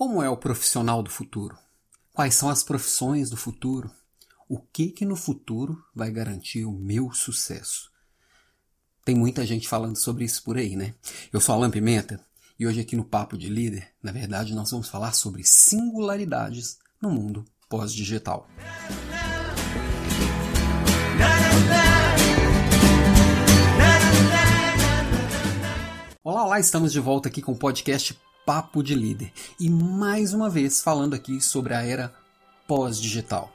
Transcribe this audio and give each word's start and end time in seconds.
Como 0.00 0.22
é 0.22 0.30
o 0.30 0.36
profissional 0.38 1.02
do 1.02 1.10
futuro? 1.10 1.58
Quais 2.14 2.34
são 2.34 2.48
as 2.48 2.62
profissões 2.62 3.28
do 3.28 3.36
futuro? 3.36 3.90
O 4.48 4.58
que 4.58 4.88
que 4.88 5.04
no 5.04 5.14
futuro 5.14 5.84
vai 5.94 6.10
garantir 6.10 6.64
o 6.64 6.72
meu 6.72 7.12
sucesso? 7.12 7.90
Tem 9.04 9.14
muita 9.14 9.44
gente 9.44 9.68
falando 9.68 9.98
sobre 9.98 10.24
isso 10.24 10.42
por 10.42 10.56
aí, 10.56 10.74
né? 10.74 10.94
Eu 11.30 11.38
sou 11.38 11.54
Alan 11.54 11.70
Pimenta 11.70 12.18
e 12.58 12.66
hoje 12.66 12.80
aqui 12.80 12.96
no 12.96 13.04
Papo 13.04 13.36
de 13.36 13.50
Líder, 13.50 13.92
na 14.02 14.10
verdade, 14.10 14.54
nós 14.54 14.70
vamos 14.70 14.88
falar 14.88 15.12
sobre 15.12 15.44
singularidades 15.44 16.78
no 16.98 17.10
mundo 17.10 17.44
pós-digital. 17.68 18.48
Olá, 26.24 26.46
olá, 26.46 26.58
estamos 26.58 26.90
de 26.90 27.00
volta 27.00 27.28
aqui 27.28 27.42
com 27.42 27.52
o 27.52 27.58
podcast 27.58 28.18
Papo 28.44 28.82
de 28.82 28.94
Líder. 28.94 29.32
E 29.58 29.68
mais 29.68 30.32
uma 30.34 30.48
vez 30.48 30.80
falando 30.80 31.14
aqui 31.14 31.40
sobre 31.40 31.74
a 31.74 31.82
era 31.82 32.12
pós-digital. 32.66 33.52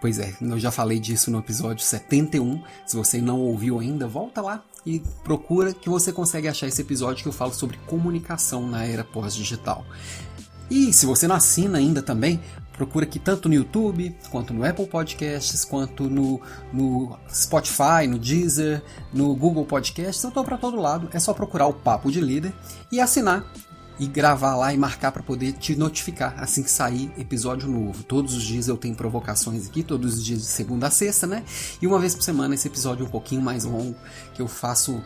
Pois 0.00 0.18
é, 0.18 0.36
eu 0.40 0.58
já 0.58 0.72
falei 0.72 0.98
disso 0.98 1.30
no 1.30 1.38
episódio 1.38 1.84
71. 1.84 2.60
Se 2.84 2.96
você 2.96 3.20
não 3.20 3.40
ouviu 3.40 3.78
ainda, 3.78 4.08
volta 4.08 4.40
lá 4.40 4.64
e 4.84 5.00
procura 5.22 5.72
que 5.72 5.88
você 5.88 6.12
consegue 6.12 6.48
achar 6.48 6.66
esse 6.66 6.80
episódio 6.80 7.22
que 7.22 7.28
eu 7.28 7.32
falo 7.32 7.54
sobre 7.54 7.78
comunicação 7.86 8.66
na 8.66 8.84
era 8.84 9.04
pós-digital. 9.04 9.86
E 10.68 10.92
se 10.92 11.06
você 11.06 11.28
não 11.28 11.36
assina 11.36 11.78
ainda 11.78 12.02
também, 12.02 12.40
procura 12.72 13.04
aqui 13.04 13.18
tanto 13.18 13.48
no 13.48 13.54
YouTube, 13.54 14.16
quanto 14.30 14.52
no 14.52 14.64
Apple 14.64 14.86
Podcasts, 14.86 15.64
quanto 15.64 16.10
no, 16.10 16.40
no 16.72 17.16
Spotify, 17.32 18.08
no 18.08 18.18
Deezer, 18.18 18.82
no 19.12 19.36
Google 19.36 19.64
Podcasts. 19.64 20.24
Eu 20.24 20.28
estou 20.28 20.42
para 20.42 20.58
todo 20.58 20.80
lado. 20.80 21.08
É 21.12 21.20
só 21.20 21.32
procurar 21.32 21.66
o 21.66 21.74
Papo 21.74 22.10
de 22.10 22.20
Líder 22.20 22.52
e 22.90 23.00
assinar 23.00 23.46
e 24.02 24.06
gravar 24.08 24.56
lá 24.56 24.74
e 24.74 24.76
marcar 24.76 25.12
para 25.12 25.22
poder 25.22 25.52
te 25.52 25.76
notificar 25.76 26.34
assim 26.36 26.64
que 26.64 26.70
sair 26.72 27.12
episódio 27.16 27.68
novo. 27.68 28.02
Todos 28.02 28.34
os 28.34 28.42
dias 28.42 28.66
eu 28.66 28.76
tenho 28.76 28.96
provocações 28.96 29.68
aqui, 29.68 29.84
todos 29.84 30.14
os 30.14 30.24
dias 30.24 30.40
de 30.40 30.46
segunda 30.46 30.88
a 30.88 30.90
sexta, 30.90 31.24
né? 31.24 31.44
E 31.80 31.86
uma 31.86 32.00
vez 32.00 32.12
por 32.12 32.24
semana 32.24 32.52
esse 32.52 32.66
episódio 32.66 33.04
é 33.04 33.06
um 33.06 33.10
pouquinho 33.10 33.40
mais 33.40 33.62
longo, 33.64 33.94
que 34.34 34.42
eu 34.42 34.48
faço 34.48 35.00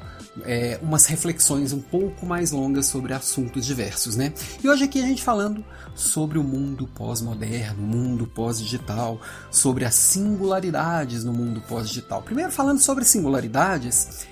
é, 0.44 0.80
umas 0.82 1.04
reflexões 1.04 1.74
um 1.74 1.80
pouco 1.80 2.24
mais 2.24 2.52
longas 2.52 2.86
sobre 2.86 3.12
assuntos 3.12 3.66
diversos, 3.66 4.16
né? 4.16 4.32
E 4.64 4.66
hoje 4.66 4.84
aqui 4.84 4.98
a 4.98 5.06
gente 5.06 5.22
falando 5.22 5.62
sobre 5.94 6.38
o 6.38 6.42
mundo 6.42 6.86
pós-moderno, 6.86 7.82
mundo 7.82 8.26
pós-digital, 8.26 9.20
sobre 9.50 9.84
as 9.84 9.94
singularidades 9.94 11.22
no 11.22 11.34
mundo 11.34 11.60
pós-digital. 11.68 12.22
Primeiro 12.22 12.50
falando 12.50 12.80
sobre 12.80 13.04
singularidades, 13.04 14.26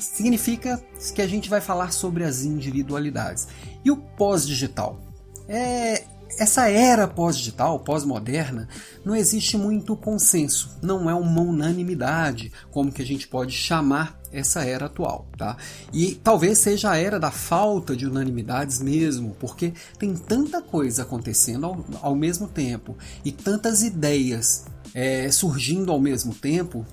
significa 0.00 0.82
que 1.14 1.22
a 1.22 1.26
gente 1.26 1.48
vai 1.48 1.60
falar 1.60 1.92
sobre 1.92 2.24
as 2.24 2.42
individualidades. 2.42 3.48
E 3.84 3.90
o 3.90 3.96
pós-digital? 3.96 5.00
É, 5.48 6.04
essa 6.38 6.68
era 6.68 7.08
pós-digital, 7.08 7.80
pós-moderna, 7.80 8.68
não 9.04 9.14
existe 9.14 9.56
muito 9.56 9.96
consenso, 9.96 10.78
não 10.80 11.10
é 11.10 11.14
uma 11.14 11.40
unanimidade, 11.40 12.52
como 12.70 12.92
que 12.92 13.02
a 13.02 13.06
gente 13.06 13.26
pode 13.26 13.52
chamar 13.52 14.18
essa 14.32 14.64
era 14.64 14.86
atual, 14.86 15.26
tá? 15.36 15.56
E 15.92 16.14
talvez 16.14 16.58
seja 16.58 16.92
a 16.92 16.96
era 16.96 17.18
da 17.18 17.30
falta 17.30 17.96
de 17.96 18.06
unanimidades 18.06 18.80
mesmo, 18.80 19.36
porque 19.40 19.72
tem 19.98 20.14
tanta 20.14 20.62
coisa 20.62 21.02
acontecendo 21.02 21.66
ao, 21.66 21.84
ao 22.00 22.14
mesmo 22.14 22.46
tempo 22.46 22.96
e 23.24 23.32
tantas 23.32 23.82
ideias 23.82 24.66
é, 24.94 25.30
surgindo 25.30 25.90
ao 25.90 26.00
mesmo 26.00 26.34
tempo 26.34 26.86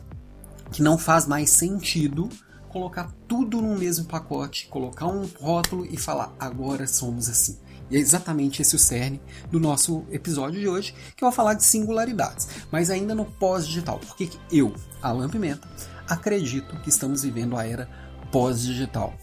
que 0.71 0.81
não 0.81 0.97
faz 0.97 1.27
mais 1.27 1.51
sentido 1.51 2.29
colocar 2.67 3.11
tudo 3.27 3.61
no 3.61 3.77
mesmo 3.77 4.05
pacote, 4.05 4.67
colocar 4.67 5.07
um 5.07 5.27
rótulo 5.39 5.85
e 5.85 5.97
falar 5.97 6.33
agora 6.39 6.87
somos 6.87 7.29
assim. 7.29 7.57
E 7.89 7.95
é 7.95 7.99
exatamente 7.99 8.61
esse 8.61 8.75
o 8.75 8.79
cerne 8.79 9.21
do 9.49 9.59
nosso 9.59 10.03
episódio 10.11 10.59
de 10.59 10.67
hoje, 10.67 10.93
que 11.15 11.23
eu 11.23 11.27
vou 11.27 11.35
falar 11.35 11.53
de 11.53 11.63
singularidades, 11.63 12.47
mas 12.71 12.89
ainda 12.89 13.15
no 13.15 13.25
pós-digital. 13.25 13.99
Porque 13.99 14.29
eu, 14.51 14.73
Alan 15.01 15.29
Pimenta, 15.29 15.67
acredito 16.07 16.75
que 16.81 16.89
estamos 16.89 17.23
vivendo 17.23 17.57
a 17.57 17.65
era 17.65 17.89
pós-digital. 18.31 19.13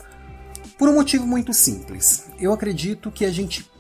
Por 0.79 0.89
um 0.89 0.95
motivo 0.95 1.27
muito 1.27 1.53
simples. 1.53 2.27
Eu 2.39 2.53
acredito 2.53 3.11
que 3.11 3.25
a 3.25 3.31
gente, 3.31 3.71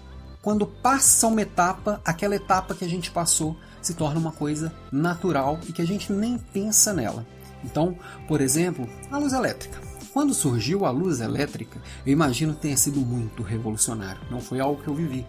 quando 0.43 0.67
passa 0.67 1.27
uma 1.27 1.43
etapa, 1.43 2.01
aquela 2.05 2.37
etapa 2.37 2.75
que 2.75 2.85
a 2.85 2.89
gente 2.89 3.11
passou 3.11 3.57
se 3.81 3.95
torna 3.95 4.21
uma 4.21 4.33
coisa 4.33 4.73
natural 4.93 5.59
e 5.69 5.73
que 5.73 5.83
a 5.83 5.87
gente 5.87 6.13
nem 6.13 6.39
pensa 6.39 6.93
nela. 6.93 7.27
Então, 7.65 7.97
por 8.29 8.41
exemplo, 8.41 8.89
a 9.11 9.19
luz 9.19 9.33
elétrica. 9.33 9.81
Quando 10.13 10.33
surgiu 10.33 10.85
a 10.85 10.91
luz 10.91 11.21
elétrica, 11.21 11.81
eu 12.07 12.13
imagino 12.13 12.55
que 12.55 12.61
tenha 12.61 12.77
sido 12.77 13.01
muito 13.01 13.43
revolucionário. 13.43 14.21
Não 14.31 14.41
foi 14.41 14.61
algo 14.61 14.81
que 14.81 14.89
eu 14.89 14.95
vivi, 14.95 15.27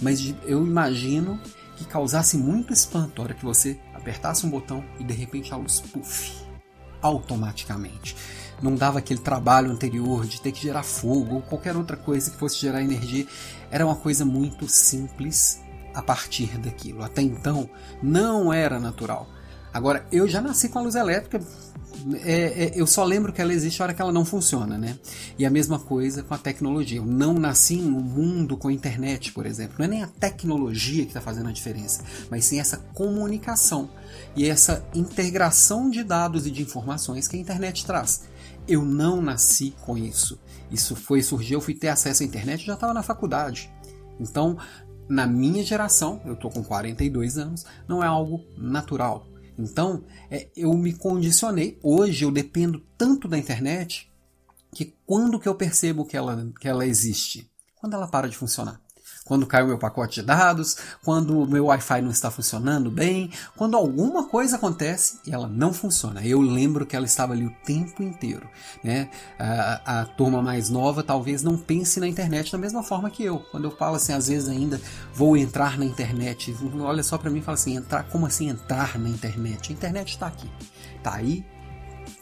mas 0.00 0.34
eu 0.44 0.66
imagino 0.66 1.38
que 1.76 1.84
causasse 1.84 2.36
muito 2.36 2.72
espanto 2.72 3.20
a 3.20 3.24
hora 3.24 3.34
que 3.34 3.44
você 3.44 3.78
apertasse 3.94 4.44
um 4.44 4.50
botão 4.50 4.84
e 4.98 5.04
de 5.04 5.14
repente 5.14 5.52
a 5.54 5.56
luz 5.56 5.80
puff, 5.80 6.32
automaticamente. 7.00 8.16
Não 8.60 8.74
dava 8.74 8.98
aquele 8.98 9.20
trabalho 9.20 9.70
anterior 9.70 10.26
de 10.26 10.40
ter 10.40 10.50
que 10.50 10.62
gerar 10.62 10.82
fogo 10.82 11.36
ou 11.36 11.42
qualquer 11.42 11.76
outra 11.76 11.96
coisa 11.96 12.30
que 12.30 12.36
fosse 12.38 12.58
gerar 12.58 12.82
energia. 12.82 13.26
Era 13.70 13.84
uma 13.84 13.96
coisa 13.96 14.24
muito 14.24 14.66
simples 14.68 15.60
a 15.94 16.02
partir 16.02 16.58
daquilo. 16.58 17.02
Até 17.02 17.22
então 17.22 17.68
não 18.02 18.52
era 18.52 18.80
natural. 18.80 19.28
Agora, 19.76 20.06
eu 20.10 20.26
já 20.26 20.40
nasci 20.40 20.70
com 20.70 20.78
a 20.78 20.82
luz 20.82 20.94
elétrica, 20.94 21.38
é, 22.24 22.64
é, 22.64 22.72
eu 22.74 22.86
só 22.86 23.04
lembro 23.04 23.30
que 23.30 23.42
ela 23.42 23.52
existe 23.52 23.82
a 23.82 23.84
hora 23.84 23.92
que 23.92 24.00
ela 24.00 24.10
não 24.10 24.24
funciona, 24.24 24.78
né? 24.78 24.98
E 25.38 25.44
a 25.44 25.50
mesma 25.50 25.78
coisa 25.78 26.22
com 26.22 26.32
a 26.32 26.38
tecnologia. 26.38 26.96
Eu 26.96 27.04
não 27.04 27.34
nasci 27.34 27.74
em 27.74 27.86
um 27.86 28.00
mundo 28.00 28.56
com 28.56 28.68
a 28.68 28.72
internet, 28.72 29.32
por 29.32 29.44
exemplo. 29.44 29.74
Não 29.78 29.84
é 29.84 29.88
nem 29.88 30.02
a 30.02 30.06
tecnologia 30.06 31.02
que 31.02 31.10
está 31.10 31.20
fazendo 31.20 31.50
a 31.50 31.52
diferença, 31.52 32.02
mas 32.30 32.46
sim 32.46 32.58
essa 32.58 32.78
comunicação 32.94 33.90
e 34.34 34.48
essa 34.48 34.82
integração 34.94 35.90
de 35.90 36.02
dados 36.02 36.46
e 36.46 36.50
de 36.50 36.62
informações 36.62 37.28
que 37.28 37.36
a 37.36 37.38
internet 37.38 37.84
traz. 37.84 38.22
Eu 38.66 38.82
não 38.82 39.20
nasci 39.20 39.74
com 39.82 39.98
isso. 39.98 40.40
Isso 40.70 40.96
foi 40.96 41.22
surgir, 41.22 41.52
eu 41.52 41.60
fui 41.60 41.74
ter 41.74 41.88
acesso 41.88 42.22
à 42.22 42.26
internet, 42.26 42.64
já 42.64 42.74
estava 42.74 42.94
na 42.94 43.02
faculdade. 43.02 43.70
Então, 44.18 44.56
na 45.06 45.26
minha 45.26 45.62
geração, 45.62 46.18
eu 46.24 46.32
estou 46.32 46.50
com 46.50 46.64
42 46.64 47.36
anos, 47.36 47.66
não 47.86 48.02
é 48.02 48.06
algo 48.06 48.42
natural 48.56 49.35
então, 49.58 50.04
é, 50.30 50.48
eu 50.56 50.72
me 50.74 50.92
condicionei. 50.92 51.78
Hoje 51.82 52.24
eu 52.24 52.30
dependo 52.30 52.80
tanto 52.96 53.26
da 53.26 53.38
internet 53.38 54.10
que 54.74 54.94
quando 55.06 55.40
que 55.40 55.48
eu 55.48 55.54
percebo 55.54 56.04
que 56.04 56.16
ela, 56.16 56.52
que 56.60 56.68
ela 56.68 56.86
existe? 56.86 57.50
Quando 57.74 57.94
ela 57.94 58.08
para 58.08 58.28
de 58.28 58.36
funcionar. 58.36 58.80
Quando 59.26 59.44
cai 59.44 59.62
o 59.62 59.66
meu 59.66 59.76
pacote 59.76 60.20
de 60.20 60.26
dados, 60.26 60.76
quando 61.04 61.40
o 61.40 61.46
meu 61.46 61.66
Wi-Fi 61.66 62.00
não 62.00 62.10
está 62.10 62.30
funcionando 62.30 62.90
bem, 62.90 63.30
quando 63.56 63.76
alguma 63.76 64.28
coisa 64.28 64.54
acontece 64.54 65.18
e 65.26 65.34
ela 65.34 65.48
não 65.48 65.72
funciona. 65.72 66.24
Eu 66.24 66.40
lembro 66.40 66.86
que 66.86 66.94
ela 66.94 67.04
estava 67.04 67.32
ali 67.32 67.44
o 67.44 67.54
tempo 67.64 68.04
inteiro. 68.04 68.48
Né? 68.84 69.10
A, 69.36 70.00
a 70.00 70.04
turma 70.04 70.40
mais 70.40 70.70
nova 70.70 71.02
talvez 71.02 71.42
não 71.42 71.58
pense 71.58 71.98
na 71.98 72.06
internet 72.06 72.52
da 72.52 72.58
mesma 72.58 72.84
forma 72.84 73.10
que 73.10 73.24
eu. 73.24 73.40
Quando 73.50 73.64
eu 73.64 73.76
falo 73.76 73.96
assim, 73.96 74.12
às 74.12 74.28
vezes 74.28 74.48
ainda 74.48 74.80
vou 75.12 75.36
entrar 75.36 75.76
na 75.76 75.84
internet, 75.84 76.56
olha 76.80 77.02
só 77.02 77.18
para 77.18 77.28
mim 77.28 77.40
e 77.40 77.42
fala 77.42 77.56
assim, 77.56 77.76
entrar, 77.76 78.04
como 78.04 78.26
assim 78.26 78.48
entrar 78.48 78.96
na 78.96 79.08
internet? 79.08 79.72
A 79.72 79.74
internet 79.74 80.10
está 80.10 80.28
aqui, 80.28 80.48
está 80.98 81.16
aí, 81.16 81.44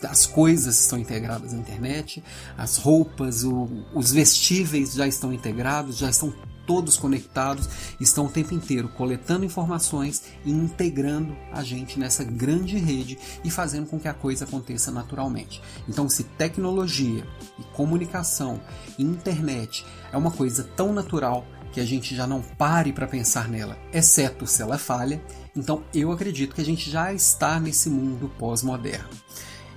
as 0.02 0.26
coisas 0.26 0.80
estão 0.80 0.98
integradas 0.98 1.52
na 1.52 1.58
internet, 1.58 2.24
as 2.56 2.78
roupas, 2.78 3.44
o, 3.44 3.68
os 3.94 4.10
vestíveis 4.10 4.94
já 4.94 5.06
estão 5.06 5.32
integrados, 5.32 5.98
já 5.98 6.08
estão 6.08 6.32
todos 6.66 6.96
conectados, 6.96 7.68
estão 8.00 8.26
o 8.26 8.30
tempo 8.30 8.54
inteiro 8.54 8.88
coletando 8.88 9.44
informações 9.44 10.22
e 10.44 10.50
integrando 10.50 11.36
a 11.52 11.62
gente 11.62 11.98
nessa 11.98 12.24
grande 12.24 12.78
rede 12.78 13.18
e 13.42 13.50
fazendo 13.50 13.86
com 13.86 13.98
que 13.98 14.08
a 14.08 14.14
coisa 14.14 14.44
aconteça 14.44 14.90
naturalmente. 14.90 15.62
Então, 15.88 16.08
se 16.08 16.24
tecnologia 16.24 17.26
e 17.58 17.62
comunicação 17.74 18.60
e 18.98 19.02
internet 19.02 19.84
é 20.12 20.16
uma 20.16 20.30
coisa 20.30 20.64
tão 20.64 20.92
natural 20.92 21.46
que 21.72 21.80
a 21.80 21.84
gente 21.84 22.14
já 22.14 22.24
não 22.24 22.40
pare 22.40 22.92
para 22.92 23.06
pensar 23.06 23.48
nela, 23.48 23.76
exceto 23.92 24.46
se 24.46 24.62
ela 24.62 24.78
falha, 24.78 25.20
então 25.56 25.82
eu 25.92 26.12
acredito 26.12 26.54
que 26.54 26.60
a 26.60 26.64
gente 26.64 26.88
já 26.88 27.12
está 27.12 27.58
nesse 27.58 27.90
mundo 27.90 28.30
pós-moderno. 28.38 29.08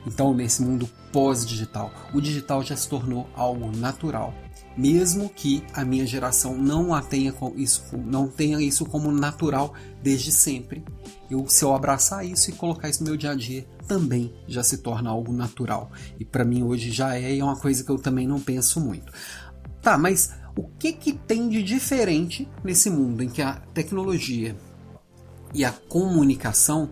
Então, 0.05 0.33
nesse 0.33 0.61
mundo 0.61 0.87
pós-digital, 1.11 1.91
o 2.13 2.21
digital 2.21 2.63
já 2.63 2.75
se 2.77 2.87
tornou 2.87 3.27
algo 3.35 3.75
natural 3.75 4.33
mesmo 4.77 5.29
que 5.29 5.63
a 5.73 5.83
minha 5.83 6.05
geração 6.05 6.55
não 6.55 6.93
a 6.93 7.01
tenha 7.01 7.33
isso, 7.55 7.83
não 7.97 8.27
tenha 8.27 8.61
isso 8.61 8.85
como 8.85 9.11
natural 9.11 9.73
desde 10.03 10.31
sempre. 10.31 10.83
Eu, 11.29 11.47
se 11.47 11.65
eu 11.65 11.73
abraçar 11.73 12.25
isso 12.25 12.49
e 12.49 12.53
colocar 12.53 12.87
isso 12.87 13.03
no 13.03 13.09
meu 13.09 13.17
dia 13.17 13.31
a 13.31 13.35
dia, 13.35 13.67
também 13.87 14.33
já 14.47 14.63
se 14.63 14.77
torna 14.77 15.09
algo 15.09 15.33
natural. 15.33 15.91
E 16.19 16.23
para 16.23 16.45
mim 16.45 16.63
hoje 16.63 16.91
já 16.91 17.17
é, 17.17 17.33
e 17.33 17.39
é 17.39 17.43
uma 17.43 17.57
coisa 17.57 17.83
que 17.83 17.89
eu 17.89 17.97
também 17.97 18.27
não 18.27 18.39
penso 18.39 18.79
muito. 18.79 19.11
Tá, 19.81 19.97
mas 19.97 20.33
o 20.55 20.63
que, 20.63 20.93
que 20.93 21.13
tem 21.13 21.49
de 21.49 21.63
diferente 21.63 22.47
nesse 22.63 22.89
mundo 22.89 23.23
em 23.23 23.29
que 23.29 23.41
a 23.41 23.53
tecnologia 23.73 24.55
e 25.53 25.63
a 25.63 25.71
comunicação 25.71 26.89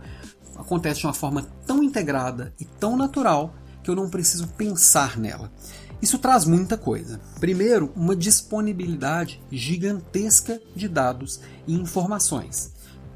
acontece 0.55 1.01
de 1.01 1.05
uma 1.05 1.13
forma 1.13 1.43
tão 1.65 1.83
integrada 1.83 2.53
e 2.59 2.65
tão 2.65 2.95
natural 2.95 3.53
que 3.83 3.89
eu 3.89 3.95
não 3.95 4.09
preciso 4.09 4.47
pensar 4.47 5.17
nela. 5.17 5.51
Isso 6.01 6.19
traz 6.19 6.45
muita 6.45 6.77
coisa. 6.77 7.19
Primeiro, 7.39 7.91
uma 7.95 8.15
disponibilidade 8.15 9.41
gigantesca 9.51 10.61
de 10.75 10.87
dados 10.87 11.39
e 11.67 11.73
informações. 11.73 12.74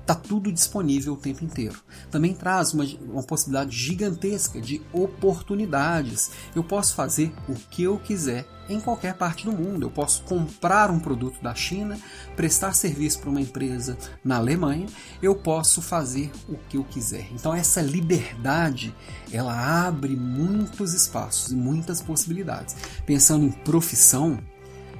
Está 0.10 0.20
tudo 0.20 0.52
disponível 0.52 1.14
o 1.14 1.18
tempo 1.18 1.46
inteiro. 1.46 1.80
Também 2.10 2.34
traz 2.34 2.74
uma, 2.74 2.84
uma 2.84 3.22
possibilidade 3.22 3.78
gigantesca 3.78 4.60
de 4.60 4.82
oportunidades. 4.92 6.32
Eu 6.56 6.64
posso 6.64 6.96
fazer 6.96 7.32
o 7.48 7.54
que 7.54 7.84
eu 7.84 8.00
quiser 8.00 8.48
em 8.68 8.82
qualquer 8.82 9.14
parte 9.14 9.46
do 9.46 9.52
mundo. 9.52 9.86
Eu 9.86 9.92
posso 9.92 10.24
comprar 10.24 10.90
um 10.90 10.98
produto 10.98 11.40
da 11.44 11.54
China, 11.54 11.96
prestar 12.36 12.74
serviço 12.74 13.20
para 13.20 13.30
uma 13.30 13.40
empresa 13.40 14.00
na 14.24 14.38
Alemanha, 14.38 14.88
eu 15.22 15.36
posso 15.36 15.80
fazer 15.80 16.32
o 16.48 16.56
que 16.56 16.78
eu 16.78 16.84
quiser. 16.84 17.28
Então 17.32 17.54
essa 17.54 17.80
liberdade, 17.80 18.96
ela 19.32 19.86
abre 19.86 20.16
muitos 20.16 20.96
espaços 20.96 21.52
e 21.52 21.56
muitas 21.56 22.02
possibilidades. 22.02 22.76
Pensando 23.06 23.46
em 23.46 23.52
profissão, 23.52 24.40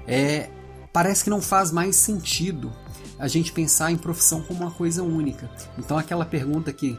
é, 0.06 0.52
parece 0.94 1.24
que 1.24 1.32
não 1.32 1.42
faz 1.42 1.72
mais 1.72 1.96
sentido 1.96 2.72
a 3.20 3.28
gente 3.28 3.52
pensar 3.52 3.92
em 3.92 3.98
profissão 3.98 4.42
como 4.42 4.62
uma 4.62 4.72
coisa 4.72 5.04
única. 5.04 5.50
Então 5.78 5.98
aquela 5.98 6.26
pergunta 6.26 6.74
que 6.74 6.98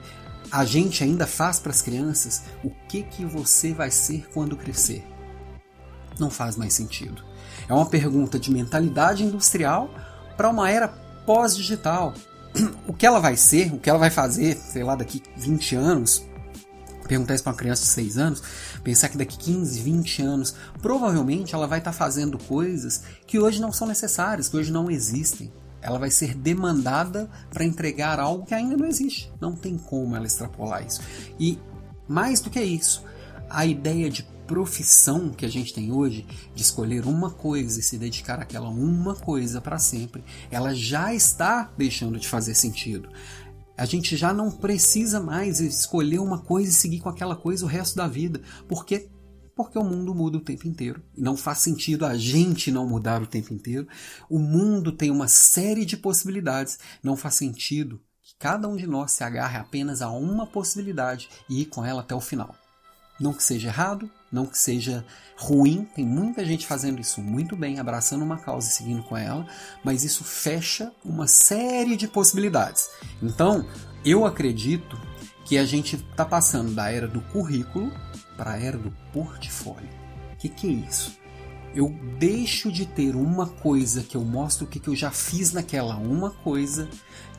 a 0.53 0.65
gente 0.65 1.03
ainda 1.03 1.27
faz 1.27 1.59
para 1.59 1.71
as 1.71 1.83
crianças, 1.83 2.43
o 2.63 2.71
que 2.89 3.03
que 3.03 3.25
você 3.25 3.73
vai 3.73 3.91
ser 3.91 4.29
quando 4.33 4.57
crescer? 4.57 5.05
não 6.21 6.31
faz 6.31 6.57
mais 6.57 6.75
sentido. 6.75 7.23
É 7.69 7.75
uma 7.75 7.87
pergunta 7.87 8.39
de 8.39 8.51
mentalidade 8.51 9.25
industrial 9.25 9.91
para 10.37 10.51
uma 10.51 10.71
era 10.71 10.89
pós-digital. 11.27 12.15
O 12.87 12.93
que 12.93 13.07
ela 13.07 13.21
vai 13.21 13.37
ser, 13.37 13.73
o 13.73 13.79
que 13.79 13.89
ela 13.89 13.99
vai 13.99 14.11
fazer, 14.11 14.57
sei 14.57 14.83
lá, 14.83 14.97
daqui 14.97 15.23
20 15.37 15.77
anos, 15.77 16.25
perguntar 17.07 17.35
isso 17.35 17.45
para 17.45 17.53
uma 17.53 17.57
criança 17.57 17.83
de 17.83 17.89
6 17.89 18.19
anos, 18.19 18.43
pensar 18.83 19.09
que 19.09 19.17
daqui 19.17 19.39
15, 19.39 19.81
20 19.81 20.23
anos, 20.23 20.55
provavelmente 20.83 21.55
ela 21.55 21.69
vai 21.69 21.79
estar 21.79 21.93
tá 21.93 21.97
fazendo 21.97 22.37
coisas 22.37 23.05
que 23.29 23.39
hoje 23.39 23.61
não 23.61 23.73
são 23.73 23.87
necessárias, 23.87 24.49
que 24.49 24.57
hoje 24.57 24.73
não 24.73 24.91
existem. 24.91 25.53
Ela 25.83 25.99
vai 25.99 26.11
ser 26.11 26.35
demandada 26.35 27.31
para 27.51 27.65
entregar 27.65 28.21
algo 28.21 28.45
que 28.45 28.55
ainda 28.55 28.77
não 28.77 28.87
existe. 28.87 29.33
Não 29.41 29.55
tem 29.55 29.79
como 29.79 30.15
ela 30.15 30.27
extrapolar 30.27 30.87
isso. 30.87 31.01
E 31.39 31.59
mais 32.09 32.41
do 32.41 32.51
que 32.51 32.61
isso, 32.61 33.05
a 33.49 33.65
ideia 33.65 34.11
de 34.11 34.23
profissão 34.51 35.31
que 35.31 35.47
a 35.47 35.49
gente 35.49 35.73
tem 35.73 35.93
hoje, 35.93 36.27
de 36.53 36.61
escolher 36.61 37.07
uma 37.07 37.31
coisa 37.31 37.79
e 37.79 37.83
se 37.85 37.97
dedicar 37.97 38.41
àquela 38.41 38.69
uma 38.69 39.15
coisa 39.15 39.61
para 39.61 39.79
sempre, 39.79 40.25
ela 40.51 40.75
já 40.75 41.15
está 41.15 41.71
deixando 41.79 42.19
de 42.19 42.27
fazer 42.27 42.55
sentido. 42.55 43.09
A 43.77 43.85
gente 43.85 44.17
já 44.17 44.35
não 44.35 44.51
precisa 44.51 45.21
mais 45.21 45.61
escolher 45.61 46.19
uma 46.19 46.39
coisa 46.39 46.69
e 46.69 46.75
seguir 46.75 46.99
com 46.99 47.09
aquela 47.09 47.37
coisa 47.37 47.65
o 47.65 47.69
resto 47.69 47.97
da 47.97 48.09
vida, 48.09 48.43
porque 48.69 49.09
porque 49.65 49.79
o 49.79 49.85
mundo 49.85 50.15
muda 50.15 50.39
o 50.39 50.41
tempo 50.41 50.67
inteiro. 50.67 51.03
Não 51.17 51.37
faz 51.37 51.59
sentido 51.59 52.07
a 52.07 52.17
gente 52.17 52.71
não 52.71 52.87
mudar 52.87 53.23
o 53.23 53.27
tempo 53.27 53.53
inteiro. 53.53 53.87
O 54.29 54.39
mundo 54.39 54.93
tem 54.93 55.11
uma 55.11 55.29
série 55.29 55.85
de 55.85 55.97
possibilidades. 55.97 56.79
Não 57.03 57.17
faz 57.17 57.35
sentido 57.35 58.01
que 58.23 58.35
cada 58.39 58.69
um 58.69 58.77
de 58.77 58.87
nós 58.87 59.13
se 59.13 59.25
agarre 59.25 59.59
apenas 59.59 60.03
a 60.03 60.11
uma 60.11 60.47
possibilidade 60.47 61.29
e 61.49 61.63
ir 61.63 61.67
com 61.67 61.85
ela 61.85 62.01
até 62.01 62.15
o 62.15 62.21
final. 62.21 62.55
Não 63.21 63.35
que 63.35 63.43
seja 63.43 63.69
errado, 63.69 64.11
não 64.33 64.47
que 64.47 64.57
seja 64.57 65.05
ruim, 65.37 65.87
tem 65.95 66.07
muita 66.07 66.43
gente 66.45 66.67
fazendo 66.67 67.01
isso 67.01 67.21
muito 67.21 67.55
bem, 67.55 67.79
abraçando 67.79 68.25
uma 68.25 68.39
causa 68.39 68.69
e 68.69 68.73
seguindo 68.73 69.03
com 69.03 69.15
ela, 69.15 69.47
mas 69.85 70.05
isso 70.05 70.25
fecha 70.25 70.91
uma 71.05 71.27
série 71.27 71.97
de 71.97 72.09
possibilidades. 72.09 72.89
Então, 73.23 73.67
eu 74.05 74.25
acredito 74.25 74.99
que 75.45 75.59
a 75.59 75.67
gente 75.67 75.97
está 75.97 76.25
passando 76.25 76.73
da 76.73 76.91
era 76.91 77.07
do 77.07 77.21
currículo 77.21 77.93
para 78.41 78.53
a 78.53 78.59
era 78.59 78.79
do 78.79 78.91
portfólio. 79.13 79.91
O 80.33 80.37
que, 80.39 80.49
que 80.49 80.67
é 80.67 80.71
isso? 80.71 81.19
Eu 81.75 81.95
deixo 82.19 82.73
de 82.73 82.87
ter 82.87 83.15
uma 83.15 83.47
coisa 83.47 84.03
que 84.03 84.17
eu 84.17 84.25
mostro 84.25 84.65
o 84.65 84.67
que, 84.67 84.81
que 84.81 84.89
eu 84.89 84.97
já 84.97 85.11
fiz 85.11 85.53
naquela 85.53 85.97
uma 85.97 86.31
coisa 86.31 86.89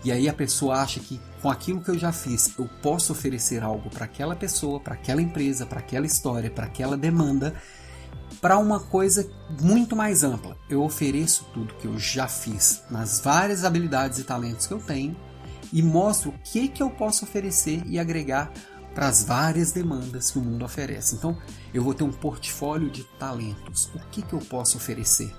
e 0.04 0.12
aí 0.12 0.30
a 0.30 0.34
pessoa 0.34 0.76
acha 0.76 1.00
que 1.00 1.20
com 1.42 1.50
aquilo 1.50 1.82
que 1.82 1.90
eu 1.90 1.98
já 1.98 2.12
fiz, 2.12 2.54
eu 2.56 2.70
posso 2.84 3.12
oferecer 3.14 3.64
algo 3.64 3.90
para 3.90 4.06
aquela 4.06 4.36
pessoa, 4.36 4.80
para 4.80 4.94
aquela 4.94 5.24
empresa, 5.24 5.66
para 5.66 5.80
aquela 5.80 6.06
história, 6.06 6.52
para 6.52 6.66
aquela 6.66 6.96
demanda, 6.96 7.56
para 8.40 8.60
uma 8.60 8.80
coisa 8.80 9.28
muito 9.60 9.96
mais 9.96 10.24
ampla. 10.24 10.56
Eu 10.70 10.84
ofereço 10.84 11.48
tudo 11.52 11.74
que 11.74 11.88
eu 11.88 11.98
já 11.98 12.28
fiz 12.28 12.84
nas 12.92 13.20
várias 13.20 13.66
habilidades 13.66 14.20
e 14.20 14.24
talentos 14.24 14.68
que 14.68 14.74
eu 14.74 14.80
tenho 14.80 15.16
e 15.74 15.82
mostro 15.82 16.30
o 16.30 16.40
que 16.44 16.68
que 16.68 16.84
eu 16.84 16.92
posso 16.92 17.26
oferecer 17.26 17.82
e 17.88 17.98
agregar 17.98 18.52
para 18.94 19.08
as 19.08 19.24
várias 19.24 19.72
demandas 19.72 20.32
que 20.32 20.40
o 20.40 20.42
mundo 20.42 20.66
oferece. 20.66 21.16
Então, 21.16 21.38
eu 21.74 21.84
vou 21.84 21.94
ter 21.94 22.04
um 22.04 22.12
portfólio 22.12 22.90
de 22.90 23.04
talentos. 23.18 23.90
O 23.96 24.00
que 24.12 24.22
que 24.22 24.34
eu 24.34 24.40
posso 24.40 24.78
oferecer? 24.78 25.34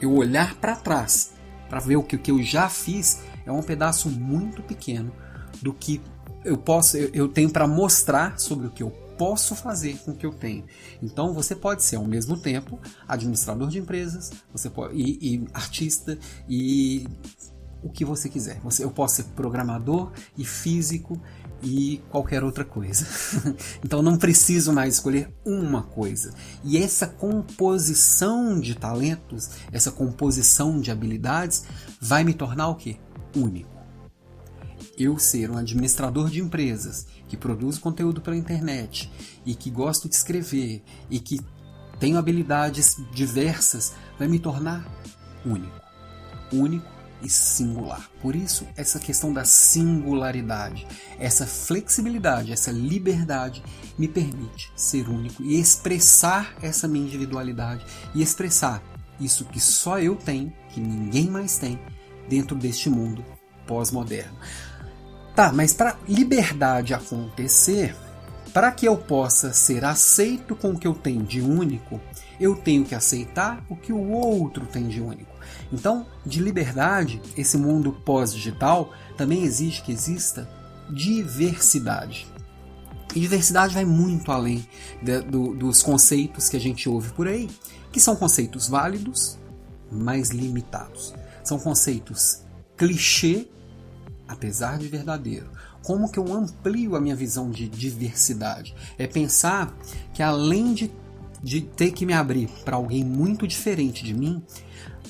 Eu 0.00 0.14
olhar 0.14 0.54
para 0.56 0.76
trás 0.76 1.32
para 1.68 1.80
ver 1.80 1.96
o 1.96 2.02
que, 2.02 2.16
o 2.16 2.18
que 2.18 2.30
eu 2.30 2.42
já 2.42 2.68
fiz 2.68 3.20
é 3.46 3.50
um 3.50 3.62
pedaço 3.62 4.10
muito 4.10 4.62
pequeno 4.62 5.10
do 5.62 5.72
que 5.72 6.02
eu 6.44 6.58
posso 6.58 6.98
eu, 6.98 7.10
eu 7.14 7.28
tenho 7.28 7.48
para 7.48 7.66
mostrar 7.66 8.38
sobre 8.38 8.66
o 8.66 8.70
que 8.70 8.82
eu 8.82 8.90
posso 9.16 9.54
fazer 9.54 9.96
com 9.98 10.10
o 10.10 10.14
que 10.14 10.26
eu 10.26 10.34
tenho. 10.34 10.64
Então 11.02 11.32
você 11.32 11.54
pode 11.54 11.82
ser 11.82 11.96
ao 11.96 12.04
mesmo 12.04 12.36
tempo 12.36 12.78
administrador 13.08 13.68
de 13.68 13.78
empresas, 13.78 14.32
você 14.52 14.68
pode 14.68 14.94
e, 14.94 15.36
e 15.36 15.48
artista 15.54 16.18
e 16.46 17.06
o 17.82 17.88
que 17.88 18.04
você 18.04 18.28
quiser. 18.28 18.60
Você, 18.60 18.84
eu 18.84 18.90
posso 18.90 19.16
ser 19.16 19.24
programador 19.34 20.12
e 20.36 20.44
físico 20.44 21.20
e 21.62 22.02
qualquer 22.10 22.42
outra 22.42 22.64
coisa. 22.64 23.06
então 23.84 24.02
não 24.02 24.16
preciso 24.16 24.72
mais 24.72 24.94
escolher 24.94 25.32
uma 25.44 25.82
coisa. 25.82 26.34
E 26.64 26.76
essa 26.76 27.06
composição 27.06 28.58
de 28.60 28.74
talentos, 28.74 29.50
essa 29.70 29.90
composição 29.90 30.80
de 30.80 30.90
habilidades 30.90 31.64
vai 32.00 32.24
me 32.24 32.34
tornar 32.34 32.68
o 32.68 32.74
quê? 32.74 32.98
único. 33.36 33.70
Eu 34.96 35.18
ser 35.18 35.50
um 35.50 35.56
administrador 35.56 36.28
de 36.28 36.40
empresas 36.40 37.06
que 37.28 37.36
produz 37.36 37.78
conteúdo 37.78 38.20
pela 38.20 38.36
internet 38.36 39.10
e 39.44 39.54
que 39.54 39.70
gosto 39.70 40.08
de 40.08 40.14
escrever 40.14 40.82
e 41.10 41.18
que 41.18 41.40
tenho 41.98 42.18
habilidades 42.18 42.96
diversas 43.12 43.94
vai 44.18 44.28
me 44.28 44.38
tornar 44.38 44.86
único. 45.44 45.80
Único 46.52 46.91
e 47.22 47.30
singular. 47.30 48.10
Por 48.20 48.34
isso, 48.34 48.66
essa 48.76 48.98
questão 48.98 49.32
da 49.32 49.44
singularidade, 49.44 50.86
essa 51.18 51.46
flexibilidade, 51.46 52.52
essa 52.52 52.70
liberdade 52.70 53.62
me 53.98 54.08
permite 54.08 54.72
ser 54.76 55.08
único 55.08 55.42
e 55.42 55.58
expressar 55.58 56.54
essa 56.62 56.88
minha 56.88 57.06
individualidade 57.06 57.84
e 58.14 58.22
expressar 58.22 58.82
isso 59.20 59.44
que 59.44 59.60
só 59.60 59.98
eu 59.98 60.16
tenho, 60.16 60.52
que 60.70 60.80
ninguém 60.80 61.28
mais 61.30 61.58
tem 61.58 61.78
dentro 62.28 62.56
deste 62.56 62.90
mundo 62.90 63.24
pós-moderno. 63.66 64.36
Tá, 65.34 65.52
mas 65.52 65.72
para 65.72 65.96
liberdade 66.08 66.92
acontecer, 66.92 67.96
para 68.52 68.70
que 68.70 68.86
eu 68.86 68.96
possa 68.96 69.52
ser 69.52 69.84
aceito 69.84 70.54
com 70.54 70.70
o 70.70 70.78
que 70.78 70.86
eu 70.86 70.94
tenho 70.94 71.22
de 71.22 71.40
único, 71.40 72.00
eu 72.38 72.54
tenho 72.54 72.84
que 72.84 72.94
aceitar 72.94 73.64
o 73.68 73.76
que 73.76 73.92
o 73.92 74.10
outro 74.10 74.66
tem 74.66 74.88
de 74.88 75.00
único. 75.00 75.31
Então, 75.72 76.06
de 76.24 76.40
liberdade, 76.40 77.20
esse 77.36 77.56
mundo 77.56 77.92
pós-digital 77.92 78.92
também 79.16 79.42
exige 79.42 79.82
que 79.82 79.92
exista 79.92 80.48
diversidade. 80.90 82.26
E 83.14 83.20
diversidade 83.20 83.74
vai 83.74 83.84
muito 83.84 84.32
além 84.32 84.66
de, 85.02 85.20
do, 85.20 85.54
dos 85.54 85.82
conceitos 85.82 86.48
que 86.48 86.56
a 86.56 86.60
gente 86.60 86.88
ouve 86.88 87.10
por 87.12 87.28
aí, 87.28 87.50
que 87.90 88.00
são 88.00 88.16
conceitos 88.16 88.68
válidos, 88.68 89.38
mas 89.90 90.30
limitados. 90.30 91.14
São 91.44 91.58
conceitos 91.58 92.42
clichê, 92.76 93.48
apesar 94.26 94.78
de 94.78 94.88
verdadeiro. 94.88 95.50
Como 95.82 96.10
que 96.10 96.18
eu 96.18 96.32
amplio 96.32 96.96
a 96.96 97.00
minha 97.00 97.16
visão 97.16 97.50
de 97.50 97.68
diversidade? 97.68 98.74
É 98.96 99.06
pensar 99.06 99.76
que 100.14 100.22
além 100.22 100.72
de, 100.72 100.90
de 101.42 101.60
ter 101.60 101.90
que 101.90 102.06
me 102.06 102.12
abrir 102.12 102.48
para 102.64 102.76
alguém 102.76 103.04
muito 103.04 103.46
diferente 103.46 104.04
de 104.04 104.14
mim, 104.14 104.42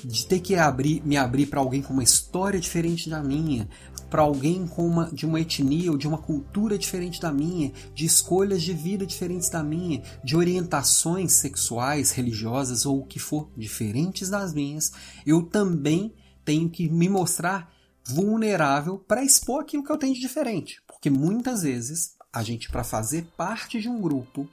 de 0.05 0.27
ter 0.27 0.41
que 0.41 0.55
abrir, 0.55 1.03
me 1.05 1.17
abrir 1.17 1.47
para 1.47 1.61
alguém 1.61 1.83
com 1.83 1.93
uma 1.93 2.03
história 2.03 2.61
diferente 2.61 3.09
da 3.09 3.23
minha, 3.23 3.69
para 4.11 4.23
alguém 4.23 4.67
com 4.67 4.87
uma, 4.87 5.11
de 5.11 5.25
uma 5.25 5.41
etnia 5.41 5.91
ou 5.91 5.97
de 5.97 6.07
uma 6.07 6.19
cultura 6.19 6.77
diferente 6.77 7.21
da 7.21 7.33
minha, 7.33 7.73
de 7.95 8.05
escolhas 8.05 8.63
de 8.63 8.75
vida 8.75 9.07
diferentes 9.07 9.49
da 9.49 9.63
minha, 9.63 10.03
de 10.23 10.37
orientações 10.37 11.33
sexuais, 11.33 12.13
religiosas 12.13 12.85
ou 12.85 13.01
o 13.01 13.07
que 13.07 13.19
for 13.19 13.51
diferentes 13.57 14.29
das 14.29 14.53
minhas, 14.53 14.93
eu 15.25 15.43
também 15.43 16.13
tenho 16.45 16.69
que 16.69 16.89
me 16.91 17.09
mostrar 17.09 17.73
vulnerável 18.05 18.99
para 18.99 19.25
expor 19.25 19.63
aquilo 19.63 19.85
que 19.85 19.91
eu 19.91 19.97
tenho 19.97 20.15
de 20.15 20.21
diferente. 20.21 20.83
Porque 20.87 21.09
muitas 21.09 21.63
vezes 21.63 22.15
a 22.33 22.43
gente, 22.43 22.71
para 22.71 22.85
fazer 22.85 23.27
parte 23.37 23.81
de 23.81 23.89
um 23.89 24.01
grupo, 24.01 24.49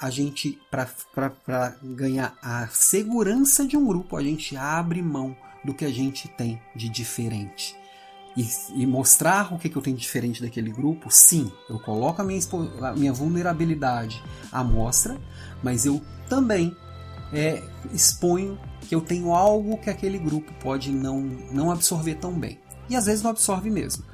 a 0.00 0.10
gente, 0.10 0.58
para 0.70 1.76
ganhar 1.82 2.36
a 2.42 2.68
segurança 2.68 3.66
de 3.66 3.76
um 3.76 3.86
grupo, 3.86 4.16
a 4.16 4.22
gente 4.22 4.56
abre 4.56 5.02
mão 5.02 5.36
do 5.64 5.74
que 5.74 5.84
a 5.84 5.90
gente 5.90 6.28
tem 6.28 6.60
de 6.74 6.88
diferente 6.88 7.76
e, 8.36 8.46
e 8.74 8.86
mostrar 8.86 9.52
o 9.52 9.58
que, 9.58 9.68
que 9.68 9.76
eu 9.76 9.82
tenho 9.82 9.96
de 9.96 10.02
diferente 10.02 10.42
daquele 10.42 10.70
grupo, 10.70 11.10
sim, 11.10 11.50
eu 11.70 11.78
coloco 11.80 12.20
a 12.20 12.24
minha, 12.24 12.40
a 12.82 12.92
minha 12.92 13.12
vulnerabilidade 13.12 14.22
à 14.52 14.62
mostra, 14.62 15.18
mas 15.62 15.86
eu 15.86 16.02
também 16.28 16.76
é, 17.32 17.62
exponho 17.92 18.58
que 18.82 18.94
eu 18.94 19.00
tenho 19.00 19.32
algo 19.32 19.78
que 19.78 19.88
aquele 19.88 20.18
grupo 20.18 20.52
pode 20.60 20.92
não, 20.92 21.20
não 21.50 21.70
absorver 21.70 22.16
tão 22.16 22.38
bem. 22.38 22.58
E 22.88 22.94
às 22.94 23.06
vezes 23.06 23.22
não 23.22 23.30
absorve 23.30 23.70
mesmo. 23.70 24.04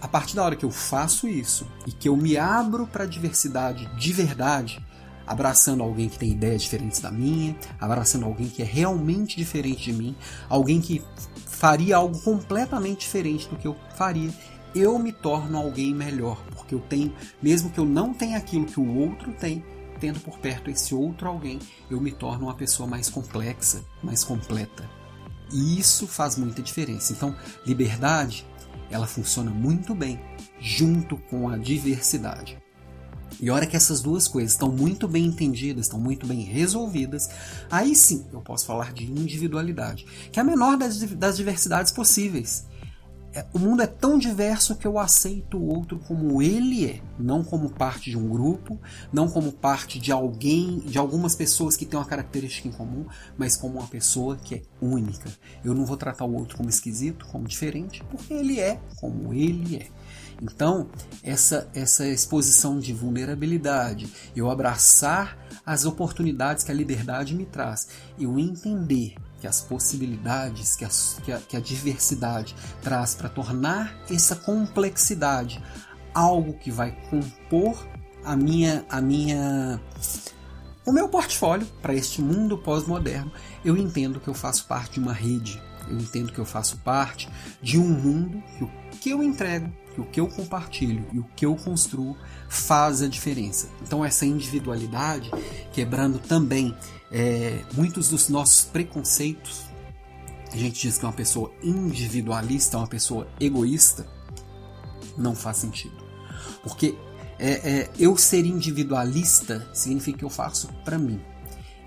A 0.00 0.06
partir 0.06 0.36
da 0.36 0.44
hora 0.44 0.56
que 0.56 0.64
eu 0.64 0.70
faço 0.70 1.26
isso 1.26 1.66
e 1.86 1.92
que 1.92 2.08
eu 2.08 2.16
me 2.16 2.36
abro 2.36 2.86
para 2.86 3.04
a 3.04 3.06
diversidade 3.06 3.86
de 3.96 4.12
verdade, 4.12 4.84
abraçando 5.26 5.82
alguém 5.82 6.08
que 6.08 6.18
tem 6.18 6.30
ideias 6.30 6.62
diferentes 6.62 7.00
da 7.00 7.10
minha, 7.10 7.56
abraçando 7.80 8.24
alguém 8.24 8.48
que 8.48 8.62
é 8.62 8.64
realmente 8.64 9.36
diferente 9.36 9.84
de 9.84 9.92
mim, 9.92 10.14
alguém 10.48 10.80
que 10.80 11.02
faria 11.46 11.96
algo 11.96 12.18
completamente 12.20 13.00
diferente 13.00 13.48
do 13.48 13.56
que 13.56 13.66
eu 13.66 13.76
faria, 13.96 14.30
eu 14.74 14.98
me 14.98 15.12
torno 15.12 15.56
alguém 15.56 15.94
melhor, 15.94 16.42
porque 16.54 16.74
eu 16.74 16.80
tenho, 16.80 17.14
mesmo 17.42 17.70
que 17.70 17.78
eu 17.78 17.84
não 17.84 18.12
tenha 18.12 18.36
aquilo 18.36 18.66
que 18.66 18.78
o 18.78 18.96
outro 18.96 19.32
tem, 19.32 19.64
tendo 20.00 20.20
por 20.20 20.38
perto 20.38 20.70
esse 20.70 20.94
outro 20.94 21.28
alguém, 21.28 21.58
eu 21.90 22.00
me 22.00 22.12
torno 22.12 22.46
uma 22.46 22.54
pessoa 22.54 22.88
mais 22.88 23.08
complexa, 23.08 23.82
mais 24.02 24.22
completa. 24.22 24.88
E 25.52 25.78
isso 25.78 26.06
faz 26.06 26.36
muita 26.36 26.60
diferença. 26.60 27.12
Então, 27.12 27.34
liberdade, 27.64 28.44
ela 28.94 29.08
funciona 29.08 29.50
muito 29.50 29.92
bem 29.92 30.20
junto 30.60 31.16
com 31.16 31.48
a 31.48 31.58
diversidade. 31.58 32.56
E 33.40 33.50
hora 33.50 33.66
que 33.66 33.76
essas 33.76 34.00
duas 34.00 34.28
coisas 34.28 34.52
estão 34.52 34.70
muito 34.70 35.08
bem 35.08 35.26
entendidas, 35.26 35.86
estão 35.86 35.98
muito 35.98 36.24
bem 36.26 36.42
resolvidas, 36.42 37.28
aí 37.68 37.96
sim 37.96 38.24
eu 38.32 38.40
posso 38.40 38.64
falar 38.64 38.92
de 38.92 39.10
individualidade, 39.10 40.06
que 40.30 40.38
é 40.38 40.42
a 40.42 40.44
menor 40.44 40.76
das, 40.76 41.00
das 41.00 41.36
diversidades 41.36 41.90
possíveis. 41.90 42.66
É, 43.34 43.44
o 43.52 43.58
mundo 43.58 43.82
é 43.82 43.86
tão 43.86 44.16
diverso 44.16 44.76
que 44.76 44.86
eu 44.86 44.96
aceito 44.96 45.58
o 45.58 45.66
outro 45.66 45.98
como 45.98 46.40
ele 46.40 46.86
é, 46.86 47.00
não 47.18 47.42
como 47.42 47.68
parte 47.68 48.08
de 48.08 48.16
um 48.16 48.28
grupo, 48.28 48.78
não 49.12 49.28
como 49.28 49.50
parte 49.50 49.98
de 49.98 50.12
alguém, 50.12 50.78
de 50.78 50.98
algumas 50.98 51.34
pessoas 51.34 51.76
que 51.76 51.84
têm 51.84 51.98
uma 51.98 52.06
característica 52.06 52.68
em 52.68 52.70
comum, 52.70 53.06
mas 53.36 53.56
como 53.56 53.80
uma 53.80 53.88
pessoa 53.88 54.36
que 54.36 54.54
é 54.54 54.62
única. 54.80 55.28
Eu 55.64 55.74
não 55.74 55.84
vou 55.84 55.96
tratar 55.96 56.24
o 56.24 56.32
outro 56.32 56.56
como 56.56 56.68
esquisito, 56.68 57.26
como 57.26 57.48
diferente, 57.48 58.04
porque 58.08 58.32
ele 58.32 58.60
é 58.60 58.78
como 59.00 59.34
ele 59.34 59.78
é. 59.78 59.88
Então, 60.40 60.88
essa, 61.22 61.68
essa 61.74 62.06
exposição 62.06 62.78
de 62.78 62.92
vulnerabilidade, 62.92 64.12
eu 64.36 64.48
abraçar 64.48 65.38
as 65.66 65.84
oportunidades 65.84 66.62
que 66.62 66.70
a 66.70 66.74
liberdade 66.74 67.34
me 67.34 67.46
traz, 67.46 67.88
eu 68.18 68.38
entender 68.38 69.14
que 69.44 69.48
as 69.48 69.60
possibilidades 69.60 70.74
que 70.74 70.86
a, 70.86 70.88
que 71.22 71.30
a, 71.30 71.38
que 71.38 71.54
a 71.54 71.60
diversidade 71.60 72.56
traz 72.80 73.14
para 73.14 73.28
tornar 73.28 73.94
essa 74.10 74.34
complexidade 74.34 75.62
algo 76.14 76.54
que 76.54 76.70
vai 76.70 76.92
compor 77.10 77.76
a 78.24 78.34
minha 78.34 78.86
a 78.88 79.02
minha 79.02 79.78
o 80.86 80.92
meu 80.92 81.10
portfólio 81.10 81.66
para 81.82 81.94
este 81.94 82.22
mundo 82.22 82.56
pós-moderno, 82.56 83.30
eu 83.62 83.76
entendo 83.76 84.18
que 84.18 84.28
eu 84.28 84.34
faço 84.34 84.66
parte 84.66 84.94
de 84.94 85.00
uma 85.00 85.12
rede, 85.12 85.62
eu 85.88 85.98
entendo 85.98 86.32
que 86.32 86.38
eu 86.38 86.44
faço 86.46 86.78
parte 86.78 87.28
de 87.60 87.78
um 87.78 87.88
mundo 87.88 88.42
que 88.56 88.64
o 88.64 88.70
que 88.98 89.10
eu 89.10 89.22
entrego, 89.22 89.70
que 89.94 90.00
o 90.00 90.04
que 90.04 90.20
eu 90.20 90.28
compartilho 90.28 91.06
e 91.12 91.18
o 91.18 91.26
que 91.36 91.44
eu 91.44 91.54
construo 91.54 92.16
faz 92.48 93.02
a 93.02 93.08
diferença. 93.08 93.68
Então 93.82 94.02
essa 94.02 94.24
individualidade, 94.24 95.30
quebrando 95.72 96.18
também 96.18 96.74
é, 97.14 97.64
muitos 97.74 98.08
dos 98.08 98.28
nossos 98.28 98.64
preconceitos, 98.64 99.66
a 100.52 100.56
gente 100.56 100.82
diz 100.82 100.98
que 100.98 101.06
uma 101.06 101.12
pessoa 101.12 101.52
individualista 101.62 102.76
uma 102.76 102.88
pessoa 102.88 103.28
egoísta, 103.38 104.04
não 105.16 105.32
faz 105.32 105.58
sentido. 105.58 105.94
Porque 106.64 106.98
é, 107.38 107.52
é, 107.52 107.90
eu 107.96 108.16
ser 108.16 108.44
individualista 108.44 109.64
significa 109.72 110.18
que 110.18 110.24
eu 110.24 110.30
faço 110.30 110.68
para 110.84 110.98
mim. 110.98 111.20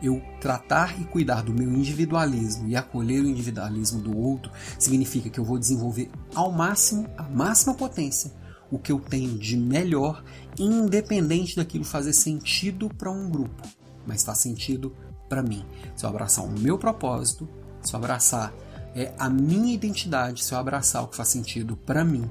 Eu 0.02 0.22
tratar 0.40 0.98
e 1.02 1.04
cuidar 1.04 1.42
do 1.44 1.54
meu 1.54 1.70
individualismo 1.74 2.70
e 2.70 2.76
acolher 2.78 3.22
o 3.22 3.28
individualismo 3.28 4.00
do 4.00 4.18
outro 4.18 4.50
significa 4.80 5.30
que 5.30 5.40
eu 5.40 5.44
vou 5.44 5.60
desenvolver 5.60 6.10
ao 6.34 6.54
máximo, 6.54 7.06
a 7.18 7.24
máxima 7.24 7.74
potência, 7.74 8.32
o 8.72 8.80
que 8.80 8.94
eu 8.94 9.00
tenho 9.00 9.38
de 9.38 9.58
melhor, 9.58 10.24
independente 10.58 11.56
daquilo 11.56 11.84
fazer 11.84 12.14
sentido 12.14 12.88
para 12.90 13.12
um 13.12 13.30
grupo, 13.30 13.68
mas 14.06 14.24
faz 14.24 14.38
sentido 14.38 14.96
para 15.28 15.44
mim. 15.44 15.66
Se 15.96 16.06
eu 16.06 16.10
abraçar 16.10 16.46
o 16.46 16.50
meu 16.50 16.78
propósito, 16.78 17.48
se 17.82 17.94
eu 17.94 17.98
abraçar 17.98 18.54
é, 18.96 19.14
a 19.18 19.30
minha 19.30 19.74
identidade, 19.74 20.44
se 20.44 20.54
eu 20.54 20.58
abraçar 20.58 21.04
o 21.04 21.08
que 21.08 21.16
faz 21.16 21.30
sentido 21.30 21.78
para 21.78 22.04
mim, 22.04 22.30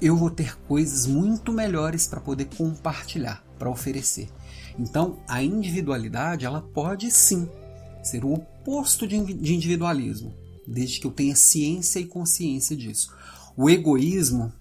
eu 0.00 0.16
vou 0.16 0.30
ter 0.30 0.56
coisas 0.62 1.06
muito 1.06 1.52
melhores 1.52 2.06
para 2.06 2.20
poder 2.20 2.46
compartilhar, 2.56 3.44
para 3.58 3.70
oferecer. 3.70 4.28
Então, 4.78 5.18
a 5.28 5.42
individualidade, 5.42 6.44
ela 6.44 6.60
pode 6.60 7.10
sim 7.10 7.48
ser 8.02 8.24
o 8.24 8.34
oposto 8.34 9.06
de 9.06 9.16
individualismo, 9.16 10.34
desde 10.66 11.00
que 11.00 11.06
eu 11.06 11.10
tenha 11.10 11.34
ciência 11.34 11.98
e 12.00 12.06
consciência 12.06 12.76
disso. 12.76 13.14
O 13.56 13.70
egoísmo 13.70 14.52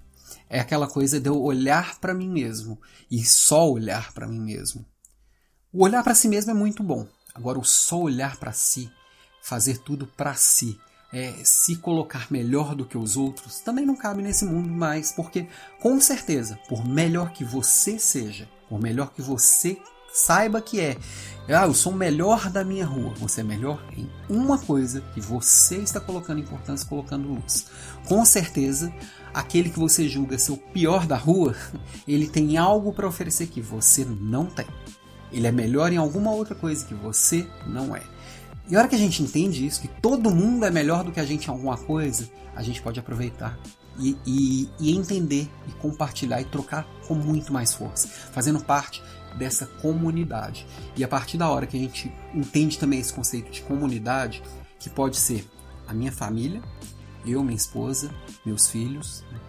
é 0.50 0.60
aquela 0.60 0.88
coisa 0.88 1.20
de 1.20 1.28
eu 1.28 1.42
olhar 1.42 2.00
para 2.00 2.14
mim 2.14 2.30
mesmo 2.30 2.80
e 3.10 3.26
só 3.26 3.70
olhar 3.70 4.14
para 4.14 4.28
mim 4.28 4.40
mesmo. 4.40 4.86
O 5.72 5.84
olhar 5.84 6.04
para 6.04 6.14
si 6.14 6.28
mesmo 6.28 6.52
é 6.52 6.54
muito 6.54 6.84
bom. 6.84 7.08
Agora, 7.34 7.60
o 7.60 7.64
só 7.64 8.00
olhar 8.00 8.38
para 8.38 8.52
si, 8.52 8.92
fazer 9.42 9.80
tudo 9.80 10.06
para 10.06 10.34
si, 10.36 10.80
é, 11.12 11.34
se 11.44 11.76
colocar 11.76 12.28
melhor 12.32 12.76
do 12.76 12.86
que 12.86 12.98
os 12.98 13.16
outros, 13.18 13.60
também 13.60 13.86
não 13.86 13.96
cabe 13.96 14.22
nesse 14.22 14.46
mundo 14.46 14.70
mais, 14.70 15.12
porque 15.12 15.48
com 15.82 16.00
certeza, 16.00 16.60
por 16.68 16.86
melhor 16.86 17.32
que 17.32 17.44
você 17.44 18.00
seja, 18.00 18.50
por 18.68 18.80
melhor 18.80 19.14
que 19.14 19.22
você 19.22 19.80
saiba 20.14 20.62
que 20.62 20.80
é, 20.80 20.96
ah, 21.50 21.66
eu 21.66 21.74
sou 21.74 21.92
o 21.92 21.96
melhor 21.96 22.50
da 22.50 22.64
minha 22.64 22.86
rua. 22.86 23.14
Você 23.18 23.42
é 23.42 23.44
melhor 23.44 23.84
em 23.98 24.08
uma 24.30 24.60
coisa 24.60 25.02
que 25.14 25.20
você 25.20 25.78
está 25.78 26.00
colocando 26.00 26.40
importância, 26.40 26.88
colocando 26.88 27.28
luz. 27.28 27.66
Com 28.08 28.24
certeza, 28.24 28.94
aquele 29.34 29.70
que 29.70 29.80
você 29.80 30.08
julga 30.08 30.38
ser 30.38 30.52
o 30.52 30.58
pior 30.58 31.08
da 31.08 31.18
rua, 31.18 31.56
ele 32.08 32.28
tem 32.28 32.58
algo 32.58 32.94
para 32.94 33.08
oferecer 33.08 33.48
que 33.48 33.60
você 33.60 34.06
não 34.06 34.46
tem. 34.46 34.68
Ele 35.34 35.48
é 35.48 35.52
melhor 35.52 35.92
em 35.92 35.98
alguma 35.98 36.32
outra 36.32 36.56
coisa 36.56 36.86
que 36.86 36.94
você 36.94 37.48
não 37.68 37.96
é. 37.96 38.04
E 38.70 38.76
a 38.76 38.80
hora 38.80 38.88
que 38.88 38.96
a 38.96 39.00
gente 39.00 39.22
entende 39.22 39.66
isso, 39.66 39.82
que 39.82 39.88
todo 39.88 40.34
mundo 40.34 40.66
é 40.66 40.72
melhor 40.72 41.04
do 41.04 41.12
que 41.12 41.20
a 41.20 41.26
gente 41.26 41.48
em 41.48 41.52
alguma 41.52 41.78
coisa, 41.78 42.30
a 42.56 42.64
gente 42.64 42.82
pode 42.82 43.00
aproveitar 43.00 43.60
e, 44.00 44.18
e, 44.26 44.70
e 44.80 44.96
entender 44.96 45.50
e 45.68 45.72
compartilhar 45.74 46.42
e 46.42 46.46
trocar 46.46 46.88
com 47.08 47.14
muito 47.14 47.52
mais 47.52 47.74
força, 47.74 48.08
fazendo 48.08 48.64
parte 48.64 49.04
dessa 49.38 49.66
comunidade. 49.66 50.66
E 50.96 51.04
a 51.04 51.08
partir 51.08 51.38
da 51.38 51.50
hora 51.50 51.68
que 51.68 51.76
a 51.76 51.80
gente 51.80 52.12
entende 52.34 52.78
também 52.78 53.00
esse 53.00 53.14
conceito 53.14 53.52
de 53.52 53.62
comunidade, 53.62 54.42
que 54.80 54.90
pode 54.90 55.18
ser 55.18 55.48
a 55.88 55.94
minha 55.94 56.12
família, 56.12 56.62
eu, 57.26 57.44
minha 57.44 57.56
esposa, 57.56 58.14
meus 58.46 58.70
filhos, 58.70 59.24
né? 59.32 59.40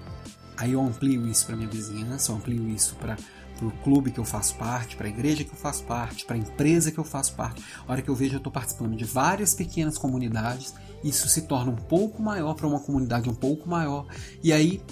aí 0.56 0.72
eu 0.72 0.80
amplio 0.80 1.26
isso 1.26 1.46
para 1.46 1.56
minha 1.56 1.68
vizinhança, 1.68 2.32
eu 2.32 2.36
amplio 2.36 2.68
isso 2.68 2.94
para 2.96 3.16
o 3.62 3.70
clube 3.82 4.10
que 4.10 4.18
eu 4.18 4.24
faço 4.24 4.54
parte, 4.56 4.96
para 4.96 5.06
a 5.06 5.10
igreja 5.10 5.44
que 5.44 5.52
eu 5.52 5.56
faço 5.56 5.84
parte, 5.84 6.24
para 6.24 6.36
a 6.36 6.38
empresa 6.38 6.90
que 6.90 6.98
eu 6.98 7.04
faço 7.04 7.34
parte. 7.34 7.62
A 7.86 7.92
hora 7.92 8.02
que 8.02 8.08
eu 8.08 8.14
vejo 8.14 8.34
eu 8.34 8.38
estou 8.38 8.52
participando 8.52 8.96
de 8.96 9.04
várias 9.04 9.54
pequenas 9.54 9.96
comunidades, 9.96 10.74
isso 11.02 11.28
se 11.28 11.42
torna 11.42 11.70
um 11.70 11.76
pouco 11.76 12.22
maior 12.22 12.54
para 12.54 12.66
uma 12.66 12.80
comunidade 12.80 13.28
um 13.28 13.34
pouco 13.34 13.68
maior, 13.68 14.06
e 14.42 14.52
aí 14.52 14.82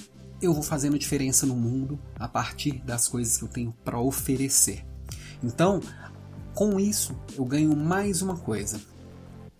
eu 0.41 0.53
vou 0.53 0.63
fazendo 0.63 0.99
diferença 0.99 1.47
no 1.47 1.55
mundo 1.55 1.99
a 2.17 2.27
partir 2.27 2.83
das 2.85 3.09
coisas 3.09 3.37
que 3.37 3.45
eu 3.45 3.49
tenho 3.49 3.73
para 3.85 3.99
oferecer. 4.01 4.85
Então, 5.43 5.81
com 6.55 6.79
isso, 6.79 7.17
eu 7.37 7.45
ganho 7.45 7.75
mais 7.77 8.23
uma 8.23 8.37
coisa. 8.37 8.81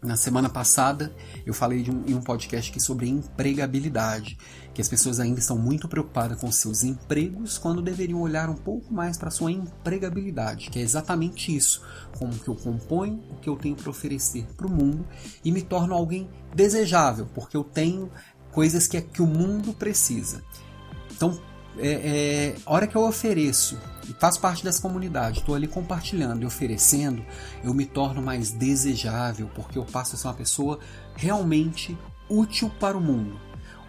Na 0.03 0.17
semana 0.17 0.49
passada, 0.49 1.15
eu 1.47 1.55
falei 1.55 1.89
um, 1.89 2.03
em 2.11 2.15
um 2.15 2.21
podcast 2.21 2.73
aqui 2.73 2.81
sobre 2.81 3.09
empregabilidade, 3.09 4.37
que 4.75 4.81
as 4.81 4.89
pessoas 4.89 5.21
ainda 5.21 5.39
estão 5.39 5.57
muito 5.57 5.87
preocupadas 5.87 6.41
com 6.41 6.51
seus 6.51 6.83
empregos 6.83 7.57
quando 7.57 7.81
deveriam 7.81 8.21
olhar 8.21 8.51
um 8.51 8.57
pouco 8.57 8.93
mais 8.93 9.17
para 9.17 9.31
sua 9.31 9.53
empregabilidade, 9.53 10.71
que 10.71 10.81
é 10.81 10.83
exatamente 10.83 11.55
isso, 11.55 11.83
como 12.19 12.37
que 12.37 12.49
eu 12.49 12.57
componho 12.57 13.23
o 13.31 13.37
que 13.37 13.49
eu 13.49 13.55
tenho 13.55 13.77
para 13.77 13.91
oferecer 13.91 14.45
para 14.57 14.67
o 14.67 14.71
mundo 14.71 15.07
e 15.45 15.53
me 15.53 15.63
torno 15.63 15.95
alguém 15.95 16.29
desejável, 16.53 17.29
porque 17.33 17.57
eu 17.57 17.63
tenho 17.63 18.11
coisas 18.51 18.89
que, 18.89 18.97
é, 18.97 19.01
que 19.01 19.23
o 19.23 19.27
mundo 19.27 19.73
precisa. 19.73 20.43
Então, 21.13 21.41
é, 21.79 21.89
é, 21.89 22.57
a 22.67 22.73
hora 22.73 22.89
que 22.89 22.97
eu 22.97 23.03
ofereço 23.03 23.79
e 24.09 24.13
faço 24.15 24.41
parte 24.41 24.65
dessa 24.65 24.81
comunidade, 24.81 25.41
estou 25.41 25.55
ali 25.55 25.67
compartilhando 25.67 26.43
e 26.43 26.47
oferecendo, 26.47 27.25
eu 27.63 27.73
me 27.73 27.87
torno 27.87 28.21
mais 28.21 28.51
desejável, 28.51 29.51
porque 29.55 29.79
eu 29.79 29.85
passo 29.85 30.15
a 30.15 30.19
ser 30.19 30.27
uma 30.27 30.35
pessoa 30.35 30.79
realmente 31.15 31.97
útil 32.29 32.71
para 32.81 32.97
o 32.97 33.01
mundo. 33.01 33.39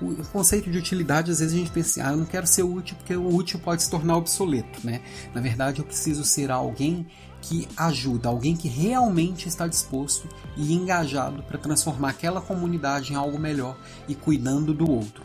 O 0.01 0.15
conceito 0.27 0.69
de 0.69 0.77
utilidade, 0.77 1.31
às 1.31 1.39
vezes 1.39 1.53
a 1.53 1.57
gente 1.57 1.71
pensa 1.71 1.89
assim, 1.89 2.01
ah, 2.01 2.11
eu 2.11 2.17
não 2.17 2.25
quero 2.25 2.45
ser 2.45 2.63
útil 2.63 2.97
porque 2.97 3.15
o 3.15 3.33
útil 3.33 3.59
pode 3.59 3.83
se 3.83 3.89
tornar 3.89 4.17
obsoleto, 4.17 4.79
né? 4.83 5.01
Na 5.33 5.39
verdade, 5.39 5.79
eu 5.79 5.85
preciso 5.85 6.25
ser 6.25 6.51
alguém 6.51 7.07
que 7.41 7.67
ajuda, 7.77 8.29
alguém 8.29 8.55
que 8.55 8.67
realmente 8.67 9.47
está 9.47 9.67
disposto 9.67 10.27
e 10.57 10.73
engajado 10.73 11.43
para 11.43 11.57
transformar 11.57 12.09
aquela 12.09 12.41
comunidade 12.41 13.13
em 13.13 13.15
algo 13.15 13.39
melhor 13.39 13.77
e 14.07 14.15
cuidando 14.15 14.73
do 14.73 14.89
outro. 14.89 15.23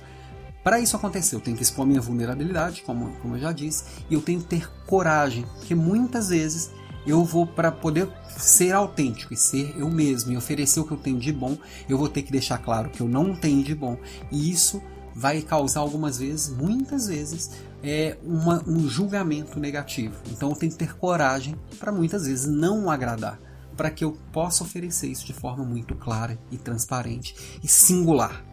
Para 0.62 0.80
isso 0.80 0.96
acontecer, 0.96 1.36
eu 1.36 1.40
tenho 1.40 1.56
que 1.56 1.62
expor 1.62 1.86
minha 1.86 2.00
vulnerabilidade, 2.00 2.82
como, 2.82 3.10
como 3.22 3.36
eu 3.36 3.40
já 3.40 3.52
disse, 3.52 3.84
e 4.10 4.14
eu 4.14 4.20
tenho 4.20 4.40
que 4.40 4.46
ter 4.46 4.70
coragem, 4.86 5.44
porque 5.58 5.74
muitas 5.74 6.28
vezes 6.28 6.70
eu 7.06 7.24
vou 7.24 7.46
para 7.46 7.72
poder 7.72 8.08
ser 8.36 8.72
autêntico 8.72 9.32
e 9.32 9.36
ser 9.36 9.74
eu 9.78 9.88
mesmo 9.88 10.32
e 10.32 10.36
oferecer 10.36 10.80
o 10.80 10.84
que 10.84 10.92
eu 10.92 10.98
tenho 10.98 11.18
de 11.18 11.32
bom, 11.32 11.56
eu 11.88 11.96
vou 11.96 12.08
ter 12.08 12.22
que 12.22 12.30
deixar 12.30 12.58
claro 12.58 12.90
que 12.90 13.00
eu 13.00 13.08
não 13.08 13.34
tenho 13.34 13.64
de 13.64 13.74
bom. 13.74 13.96
E 14.30 14.50
isso 14.50 14.82
vai 15.14 15.40
causar 15.40 15.80
algumas 15.80 16.18
vezes, 16.18 16.48
muitas 16.48 17.08
vezes, 17.08 17.50
é 17.82 18.16
uma, 18.22 18.62
um 18.66 18.88
julgamento 18.88 19.58
negativo. 19.58 20.14
Então 20.30 20.50
eu 20.50 20.56
tenho 20.56 20.72
que 20.72 20.78
ter 20.78 20.96
coragem 20.96 21.56
para 21.78 21.90
muitas 21.90 22.26
vezes 22.26 22.46
não 22.46 22.90
agradar, 22.90 23.40
para 23.76 23.90
que 23.90 24.04
eu 24.04 24.16
possa 24.32 24.62
oferecer 24.64 25.08
isso 25.08 25.24
de 25.24 25.32
forma 25.32 25.64
muito 25.64 25.94
clara 25.94 26.38
e 26.50 26.58
transparente 26.58 27.34
e 27.62 27.68
singular. 27.68 28.44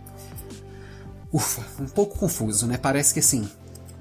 Ufa, 1.36 1.65
um 1.84 1.86
pouco 1.86 2.18
confuso, 2.18 2.65
né? 2.65 2.77
Parece 2.77 3.13
que 3.13 3.20
assim, 3.20 3.46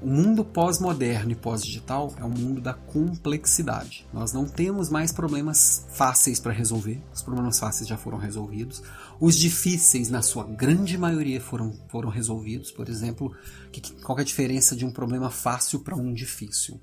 o 0.01 0.07
mundo 0.07 0.45
pós-moderno 0.45 1.33
e 1.33 1.35
pós-digital 1.35 2.13
é 2.17 2.23
um 2.23 2.29
mundo 2.29 2.61
da 2.61 2.73
complexidade. 2.73 4.07
Nós 4.13 4.31
não 4.31 4.47
temos 4.47 4.89
mais 4.89 5.11
problemas 5.11 5.85
fáceis 5.89 6.39
para 6.39 6.53
resolver, 6.53 7.03
os 7.13 7.21
problemas 7.21 7.59
fáceis 7.59 7.89
já 7.89 7.97
foram 7.97 8.17
resolvidos. 8.17 8.81
Os 9.19 9.35
difíceis, 9.35 10.09
na 10.09 10.21
sua 10.21 10.45
grande 10.45 10.97
maioria, 10.97 11.41
foram, 11.41 11.73
foram 11.89 12.07
resolvidos. 12.07 12.71
Por 12.71 12.87
exemplo, 12.87 13.35
que, 13.69 13.81
qual 13.95 14.17
é 14.17 14.21
a 14.21 14.23
diferença 14.23 14.73
de 14.73 14.85
um 14.85 14.91
problema 14.91 15.29
fácil 15.29 15.81
para 15.81 15.97
um 15.97 16.13
difícil? 16.13 16.79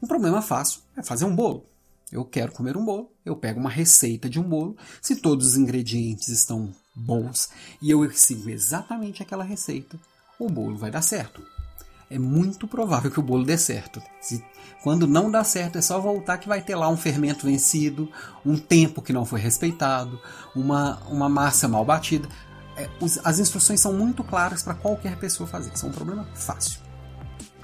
Um 0.00 0.06
problema 0.06 0.40
fácil 0.40 0.82
é 0.96 1.02
fazer 1.02 1.24
um 1.24 1.34
bolo. 1.34 1.66
Eu 2.12 2.24
quero 2.24 2.52
comer 2.52 2.76
um 2.76 2.84
bolo, 2.84 3.10
eu 3.24 3.34
pego 3.34 3.58
uma 3.58 3.70
receita 3.70 4.30
de 4.30 4.38
um 4.38 4.48
bolo. 4.48 4.76
Se 5.00 5.16
todos 5.16 5.44
os 5.44 5.56
ingredientes 5.56 6.28
estão 6.28 6.72
bons 6.94 7.50
e 7.80 7.90
eu 7.90 8.10
sigo 8.12 8.50
exatamente 8.50 9.22
aquela 9.22 9.44
receita, 9.44 9.98
o 10.38 10.48
bolo 10.48 10.76
vai 10.76 10.90
dar 10.90 11.02
certo 11.02 11.42
é 12.12 12.18
muito 12.18 12.68
provável 12.68 13.10
que 13.10 13.18
o 13.18 13.22
bolo 13.22 13.42
dê 13.42 13.56
certo. 13.56 14.02
Se, 14.20 14.44
quando 14.82 15.06
não 15.06 15.30
dá 15.30 15.42
certo, 15.42 15.78
é 15.78 15.82
só 15.82 15.98
voltar 15.98 16.36
que 16.36 16.46
vai 16.46 16.60
ter 16.60 16.74
lá 16.74 16.86
um 16.88 16.96
fermento 16.96 17.46
vencido, 17.46 18.06
um 18.44 18.58
tempo 18.58 19.00
que 19.00 19.14
não 19.14 19.24
foi 19.24 19.40
respeitado, 19.40 20.20
uma, 20.54 20.98
uma 21.08 21.28
massa 21.28 21.66
mal 21.66 21.84
batida. 21.86 22.28
É, 22.76 22.88
os, 23.00 23.18
as 23.24 23.38
instruções 23.38 23.80
são 23.80 23.94
muito 23.94 24.22
claras 24.22 24.62
para 24.62 24.74
qualquer 24.74 25.16
pessoa 25.16 25.48
fazer. 25.48 25.72
Isso 25.72 25.86
é 25.86 25.88
um 25.88 25.92
problema 25.92 26.28
fácil. 26.34 26.80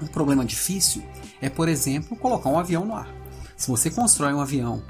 Um 0.01 0.07
problema 0.07 0.43
difícil 0.43 1.03
é, 1.39 1.47
por 1.47 1.69
exemplo, 1.69 2.17
colocar 2.17 2.49
um 2.49 2.57
avião 2.57 2.83
no 2.83 2.95
ar. 2.95 3.07
Se 3.55 3.67
você 3.67 3.91
constrói 3.91 4.33
um 4.33 4.41
avião 4.41 4.81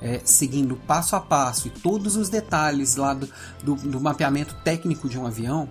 é, 0.00 0.20
seguindo 0.24 0.76
passo 0.76 1.16
a 1.16 1.20
passo 1.20 1.68
e 1.68 1.70
todos 1.70 2.16
os 2.16 2.28
detalhes 2.28 2.96
lá 2.96 3.14
do, 3.14 3.28
do, 3.62 3.74
do 3.74 4.00
mapeamento 4.00 4.54
técnico 4.62 5.08
de 5.08 5.18
um 5.18 5.26
avião, 5.26 5.68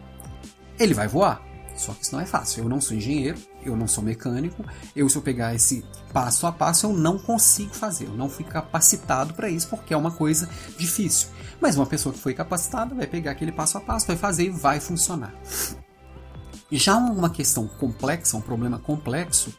ele 0.79 0.94
vai 0.94 1.08
voar. 1.08 1.41
Só 1.75 1.94
que 1.94 2.03
isso 2.03 2.15
não 2.15 2.22
é 2.22 2.25
fácil. 2.25 2.63
Eu 2.63 2.70
não 2.70 2.79
sou 2.79 2.96
engenheiro, 2.96 3.38
eu 3.63 3.75
não 3.75 3.88
sou 3.88 4.03
mecânico. 4.03 4.63
Eu, 4.96 5.10
se 5.10 5.17
eu 5.17 5.22
pegar 5.22 5.53
esse 5.53 5.84
passo 6.13 6.48
a 6.48 6.51
passo, 6.51 6.86
eu 6.86 6.94
não 6.94 7.17
consigo 7.17 7.74
fazer. 7.74 8.05
Eu 8.05 8.13
não 8.13 8.29
fui 8.29 8.46
capacitado 8.46 9.34
para 9.34 9.50
isso 9.50 9.67
porque 9.67 9.94
é 9.94 9.98
uma 9.98 10.12
coisa 10.12 10.50
difícil. 10.77 11.29
Mas 11.60 11.75
uma 11.75 11.86
pessoa 11.86 12.13
que 12.13 12.20
foi 12.20 12.34
capacitada 12.34 12.96
vai 12.96 13.08
pegar 13.08 13.32
aquele 13.32 13.51
passo 13.51 13.77
a 13.77 13.82
passo, 13.82 14.08
vai 14.08 14.15
fazer 14.15 14.46
e 14.46 14.50
vai 14.50 14.79
funcionar. 14.79 15.34
Já 16.72 16.98
uma 16.98 17.29
questão 17.29 17.67
complexa, 17.67 18.38
um 18.38 18.41
problema 18.41 18.79
complexo, 18.79 19.53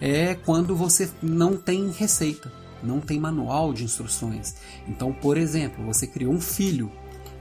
é 0.00 0.34
quando 0.34 0.74
você 0.74 1.10
não 1.22 1.56
tem 1.56 1.90
receita, 1.90 2.52
não 2.82 3.00
tem 3.00 3.18
manual 3.18 3.72
de 3.72 3.84
instruções. 3.84 4.56
Então, 4.88 5.12
por 5.12 5.36
exemplo, 5.36 5.84
você 5.84 6.06
criou 6.06 6.32
um 6.32 6.40
filho 6.40 6.90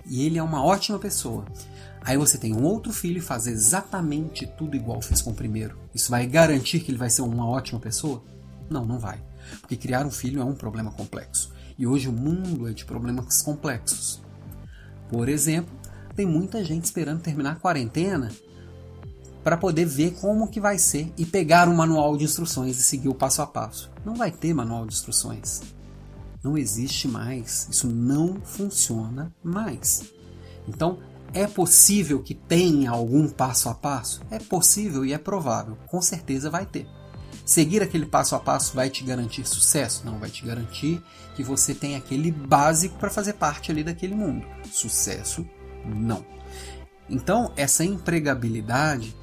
e 0.06 0.26
ele 0.26 0.38
é 0.38 0.44
uma 0.44 0.64
ótima 0.64 1.00
pessoa. 1.00 1.46
Aí 2.02 2.18
você 2.18 2.38
tem 2.38 2.54
um 2.54 2.64
outro 2.64 2.94
filho 2.94 3.18
e 3.18 3.22
faz 3.22 3.48
exatamente 3.48 4.46
tudo 4.46 4.76
igual 4.76 5.02
fez 5.02 5.22
com 5.22 5.32
o 5.32 5.36
primeiro. 5.36 5.78
Isso 5.94 6.12
vai 6.12 6.28
garantir 6.28 6.80
que 6.80 6.92
ele 6.92 6.98
vai 6.98 7.10
ser 7.10 7.24
uma 7.24 7.48
ótima 7.48 7.80
pessoa? 7.80 8.24
Não, 8.70 8.86
não 8.86 9.00
vai. 9.00 9.20
Porque 9.60 9.76
criar 9.76 10.06
um 10.06 10.12
filho 10.12 10.42
é 10.42 10.46
um 10.46 10.54
problema 10.54 10.92
complexo. 10.92 11.52
E 11.78 11.88
hoje 11.88 12.08
o 12.08 12.14
mundo 12.14 12.68
é 12.68 12.74
de 12.74 12.86
problemas 12.86 13.42
complexos. 13.42 14.22
Por 15.10 15.28
exemplo, 15.28 15.74
tem 16.16 16.26
muita 16.26 16.64
gente 16.64 16.86
esperando 16.86 17.22
terminar 17.22 17.54
a 17.54 17.60
quarentena 17.60 18.32
para 19.46 19.58
poder 19.58 19.86
ver 19.86 20.16
como 20.16 20.48
que 20.48 20.60
vai 20.60 20.80
ser 20.80 21.14
e 21.16 21.24
pegar 21.24 21.70
um 21.70 21.76
manual 21.76 22.18
de 22.18 22.24
instruções 22.24 22.80
e 22.80 22.82
seguir 22.82 23.10
o 23.10 23.14
passo 23.14 23.44
a 23.44 23.46
passo. 23.46 23.92
Não 24.04 24.16
vai 24.16 24.32
ter 24.32 24.56
manual 24.56 24.88
de 24.88 24.96
instruções. 24.96 25.62
Não 26.44 26.58
existe 26.58 27.08
mais. 27.08 27.68
Isso 27.70 27.88
não 27.88 28.42
funciona 28.44 29.32
mais. 29.44 30.12
Então, 30.68 30.98
é 31.32 31.46
possível 31.46 32.24
que 32.24 32.34
tenha 32.34 32.90
algum 32.90 33.30
passo 33.30 33.70
a 33.70 33.76
passo? 33.76 34.20
É 34.32 34.40
possível 34.40 35.06
e 35.06 35.14
é 35.14 35.18
provável. 35.20 35.78
Com 35.86 36.02
certeza 36.02 36.50
vai 36.50 36.66
ter. 36.66 36.88
Seguir 37.46 37.84
aquele 37.84 38.08
passo 38.08 38.34
a 38.34 38.40
passo 38.40 38.76
vai 38.76 38.90
te 38.90 39.04
garantir 39.04 39.46
sucesso? 39.46 40.08
Não, 40.08 40.18
vai 40.18 40.32
te 40.32 40.44
garantir 40.44 41.04
que 41.36 41.44
você 41.44 41.76
tem 41.76 41.96
aquele 41.96 42.32
básico 42.32 42.98
para 42.98 43.12
fazer 43.12 43.34
parte 43.34 43.70
ali 43.70 43.84
daquele 43.84 44.16
mundo. 44.16 44.44
Sucesso, 44.72 45.46
não. 45.86 46.26
Então, 47.08 47.52
essa 47.56 47.86
empregabilidade 47.86 49.16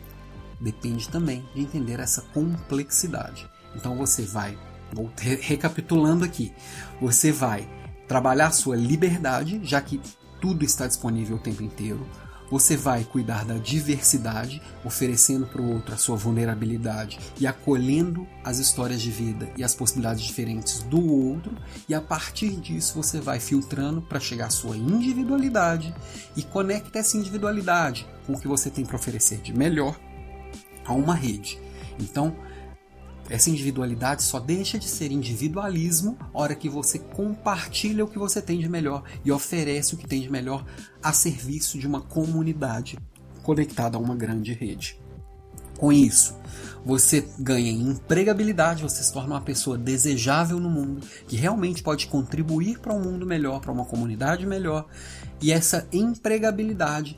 depende 0.62 1.09
também 1.09 1.44
de 1.55 1.61
entender 1.61 1.98
essa 1.98 2.22
complexidade. 2.33 3.48
Então, 3.75 3.96
você 3.96 4.22
vai, 4.22 4.57
vou 4.92 5.11
recapitulando 5.40 6.25
aqui, 6.25 6.53
você 7.01 7.33
vai 7.33 7.68
trabalhar 8.07 8.53
sua 8.53 8.77
liberdade, 8.77 9.61
já 9.64 9.81
que 9.81 10.01
tudo 10.40 10.64
está 10.64 10.87
disponível 10.87 11.37
o 11.37 11.40
tempo 11.40 11.62
inteiro. 11.62 12.07
Você 12.51 12.77
vai 12.77 13.03
cuidar 13.03 13.46
da 13.46 13.55
diversidade, 13.55 14.61
oferecendo 14.85 15.46
para 15.46 15.62
o 15.62 15.72
outro 15.72 15.94
a 15.94 15.96
sua 15.96 16.16
vulnerabilidade 16.16 17.18
e 17.40 17.46
acolhendo 17.46 18.27
as 18.44 18.59
histórias 18.59 19.01
de 19.01 19.11
vida 19.11 19.51
e 19.57 19.64
as 19.64 19.75
possibilidades 19.75 20.22
diferentes 20.22 20.83
do 20.83 21.03
outro, 21.03 21.57
e 21.88 21.94
a 21.94 22.01
partir 22.01 22.61
disso 22.61 22.96
você 23.03 23.22
vai 23.22 23.40
filtrando 23.40 24.03
para 24.03 24.20
chegar 24.20 24.48
à 24.48 24.51
sua 24.51 24.77
individualidade 24.77 25.94
e 26.37 26.42
conecta 26.42 26.98
essa 26.98 27.16
individualidade 27.16 28.07
com 28.27 28.35
o 28.35 28.38
que 28.38 28.48
você 28.48 28.68
tem 28.68 28.85
para 28.85 28.96
oferecer 28.96 29.38
de 29.38 29.57
melhor 29.57 29.98
a 30.85 30.92
uma 30.92 31.14
rede. 31.14 31.59
Então, 31.99 32.37
essa 33.29 33.51
individualidade 33.51 34.23
só 34.23 34.38
deixa 34.38 34.79
de 34.79 34.88
ser 34.88 35.11
individualismo 35.11 36.18
hora 36.35 36.55
que 36.55 36.68
você 36.68 36.99
compartilha 36.99 38.05
o 38.05 38.09
que 38.09 38.18
você 38.18 38.42
tem 38.42 38.59
de 38.59 38.68
melhor 38.68 39.05
e 39.25 39.33
oferece 39.33 39.95
o 39.95 39.97
que 39.97 40.07
tem 40.07 40.21
de 40.21 40.31
melhor 40.31 40.64
a 41.03 41.12
serviço 41.12 41.79
de 41.79 41.87
uma 41.87 42.01
comunidade 42.01 42.99
conectada 43.42 43.97
a 43.97 44.01
uma 44.01 44.14
grande 44.14 44.53
rede. 44.53 45.01
Com 45.79 45.92
isso, 45.92 46.37
você 46.85 47.27
ganha 47.38 47.71
em 47.71 47.88
empregabilidade, 47.88 48.83
você 48.83 49.03
se 49.03 49.12
torna 49.12 49.35
uma 49.35 49.40
pessoa 49.40 49.79
desejável 49.79 50.61
no 50.61 50.71
mundo, 50.71 51.05
que 51.27 51.37
realmente 51.37 51.83
pode 51.83 52.07
contribuir 52.07 52.79
para 52.79 52.92
um 52.92 53.01
mundo 53.01 53.27
melhor, 53.27 53.61
para 53.61 53.73
uma 53.73 53.85
comunidade 53.85 54.47
melhor. 54.47 54.87
E 55.40 55.51
essa 55.51 55.88
empregabilidade, 55.92 57.16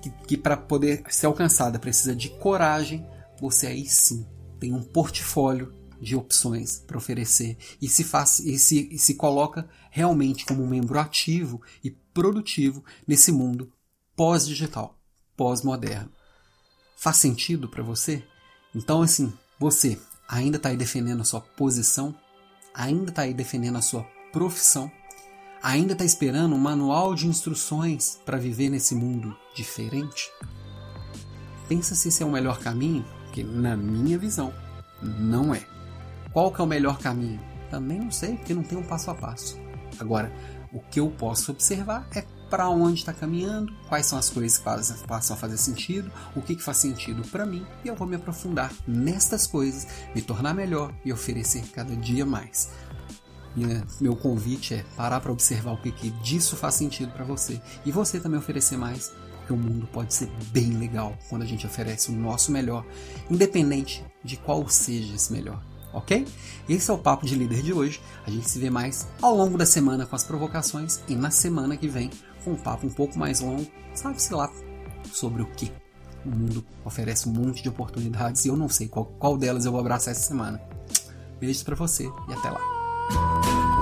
que, 0.00 0.10
que 0.26 0.36
para 0.36 0.56
poder 0.56 1.02
ser 1.08 1.26
alcançada 1.26 1.78
precisa 1.78 2.14
de 2.14 2.30
coragem, 2.30 3.06
você 3.40 3.66
aí 3.66 3.86
sim 3.86 4.26
tem 4.58 4.72
um 4.72 4.82
portfólio 4.82 5.74
de 6.00 6.14
opções 6.14 6.78
para 6.86 6.98
oferecer 6.98 7.56
e 7.80 7.88
se, 7.88 8.04
faz, 8.04 8.38
e, 8.40 8.58
se, 8.58 8.88
e 8.92 8.98
se 8.98 9.14
coloca 9.14 9.68
realmente 9.90 10.44
como 10.44 10.62
um 10.62 10.68
membro 10.68 10.98
ativo 10.98 11.62
e 11.82 11.90
produtivo 11.90 12.84
nesse 13.06 13.32
mundo 13.32 13.72
pós-digital, 14.14 14.98
pós-moderno. 15.36 16.10
Faz 16.96 17.18
sentido 17.18 17.68
para 17.68 17.82
você? 17.82 18.24
Então, 18.74 19.02
assim, 19.02 19.32
você 19.58 19.98
ainda 20.28 20.56
está 20.56 20.70
aí 20.70 20.76
defendendo 20.76 21.20
a 21.20 21.24
sua 21.24 21.40
posição, 21.40 22.14
ainda 22.74 23.10
está 23.10 23.22
aí 23.22 23.34
defendendo 23.34 23.76
a 23.76 23.82
sua 23.82 24.02
profissão, 24.32 24.90
ainda 25.62 25.92
está 25.92 26.04
esperando 26.04 26.54
um 26.54 26.58
manual 26.58 27.14
de 27.14 27.26
instruções 27.26 28.18
para 28.24 28.38
viver 28.38 28.70
nesse 28.70 28.94
mundo 28.94 29.36
diferente? 29.56 30.30
Pensa 31.68 31.94
se 31.94 32.08
esse 32.08 32.22
é 32.22 32.26
o 32.26 32.30
melhor 32.30 32.60
caminho 32.60 33.04
porque 33.36 33.44
na 33.44 33.76
minha 33.76 34.18
visão 34.18 34.50
não 35.02 35.54
é. 35.54 35.62
Qual 36.32 36.50
que 36.50 36.60
é 36.60 36.64
o 36.64 36.66
melhor 36.66 36.98
caminho? 36.98 37.38
Também 37.70 38.00
não 38.00 38.10
sei, 38.10 38.36
porque 38.36 38.54
não 38.54 38.62
tem 38.62 38.78
um 38.78 38.82
passo 38.82 39.10
a 39.10 39.14
passo. 39.14 39.58
Agora, 39.98 40.32
o 40.72 40.80
que 40.80 41.00
eu 41.00 41.10
posso 41.10 41.52
observar 41.52 42.08
é 42.14 42.24
para 42.48 42.70
onde 42.70 43.00
está 43.00 43.12
caminhando, 43.12 43.74
quais 43.88 44.06
são 44.06 44.18
as 44.18 44.30
coisas 44.30 44.56
que 44.56 44.64
passam 45.06 45.36
a 45.36 45.38
fazer 45.38 45.58
sentido, 45.58 46.10
o 46.34 46.40
que, 46.40 46.54
que 46.54 46.62
faz 46.62 46.78
sentido 46.78 47.22
para 47.28 47.44
mim, 47.44 47.66
e 47.84 47.88
eu 47.88 47.96
vou 47.96 48.06
me 48.06 48.16
aprofundar 48.16 48.72
nestas 48.86 49.46
coisas, 49.46 49.86
me 50.14 50.22
tornar 50.22 50.54
melhor 50.54 50.94
e 51.04 51.12
oferecer 51.12 51.62
cada 51.72 51.94
dia 51.94 52.24
mais. 52.24 52.70
meu 54.00 54.16
convite 54.16 54.74
é 54.74 54.84
parar 54.96 55.20
para 55.20 55.32
observar 55.32 55.72
o 55.72 55.82
que, 55.82 55.90
que 55.90 56.10
disso 56.22 56.56
faz 56.56 56.76
sentido 56.76 57.12
para 57.12 57.24
você 57.24 57.60
e 57.84 57.92
você 57.92 58.18
também 58.20 58.38
oferecer 58.38 58.78
mais 58.78 59.12
porque 59.46 59.52
o 59.52 59.56
mundo 59.56 59.88
pode 59.92 60.12
ser 60.12 60.28
bem 60.50 60.72
legal 60.72 61.16
quando 61.28 61.42
a 61.42 61.46
gente 61.46 61.64
oferece 61.64 62.10
o 62.10 62.12
nosso 62.12 62.50
melhor, 62.50 62.84
independente 63.30 64.04
de 64.24 64.36
qual 64.36 64.68
seja 64.68 65.14
esse 65.14 65.32
melhor. 65.32 65.62
Ok? 65.92 66.26
Esse 66.68 66.90
é 66.90 66.94
o 66.94 66.98
Papo 66.98 67.24
de 67.24 67.36
Líder 67.36 67.62
de 67.62 67.72
hoje. 67.72 68.00
A 68.26 68.30
gente 68.30 68.50
se 68.50 68.58
vê 68.58 68.68
mais 68.68 69.06
ao 69.22 69.34
longo 69.34 69.56
da 69.56 69.64
semana 69.64 70.04
com 70.04 70.16
as 70.16 70.24
provocações 70.24 71.00
e 71.08 71.14
na 71.14 71.30
semana 71.30 71.76
que 71.76 71.88
vem 71.88 72.10
com 72.44 72.52
um 72.52 72.56
papo 72.56 72.86
um 72.86 72.90
pouco 72.90 73.18
mais 73.18 73.40
longo, 73.40 73.66
sabe-se 73.94 74.34
lá 74.34 74.50
sobre 75.10 75.42
o 75.42 75.46
que. 75.46 75.72
O 76.24 76.28
mundo 76.28 76.64
oferece 76.84 77.28
um 77.28 77.32
monte 77.32 77.62
de 77.62 77.68
oportunidades 77.68 78.44
e 78.44 78.48
eu 78.48 78.56
não 78.56 78.68
sei 78.68 78.88
qual, 78.88 79.06
qual 79.18 79.38
delas 79.38 79.64
eu 79.64 79.70
vou 79.70 79.80
abraçar 79.80 80.12
essa 80.12 80.26
semana. 80.26 80.60
Beijos 81.38 81.62
para 81.62 81.76
você 81.76 82.04
e 82.04 82.32
até 82.32 82.50
lá. 82.50 83.75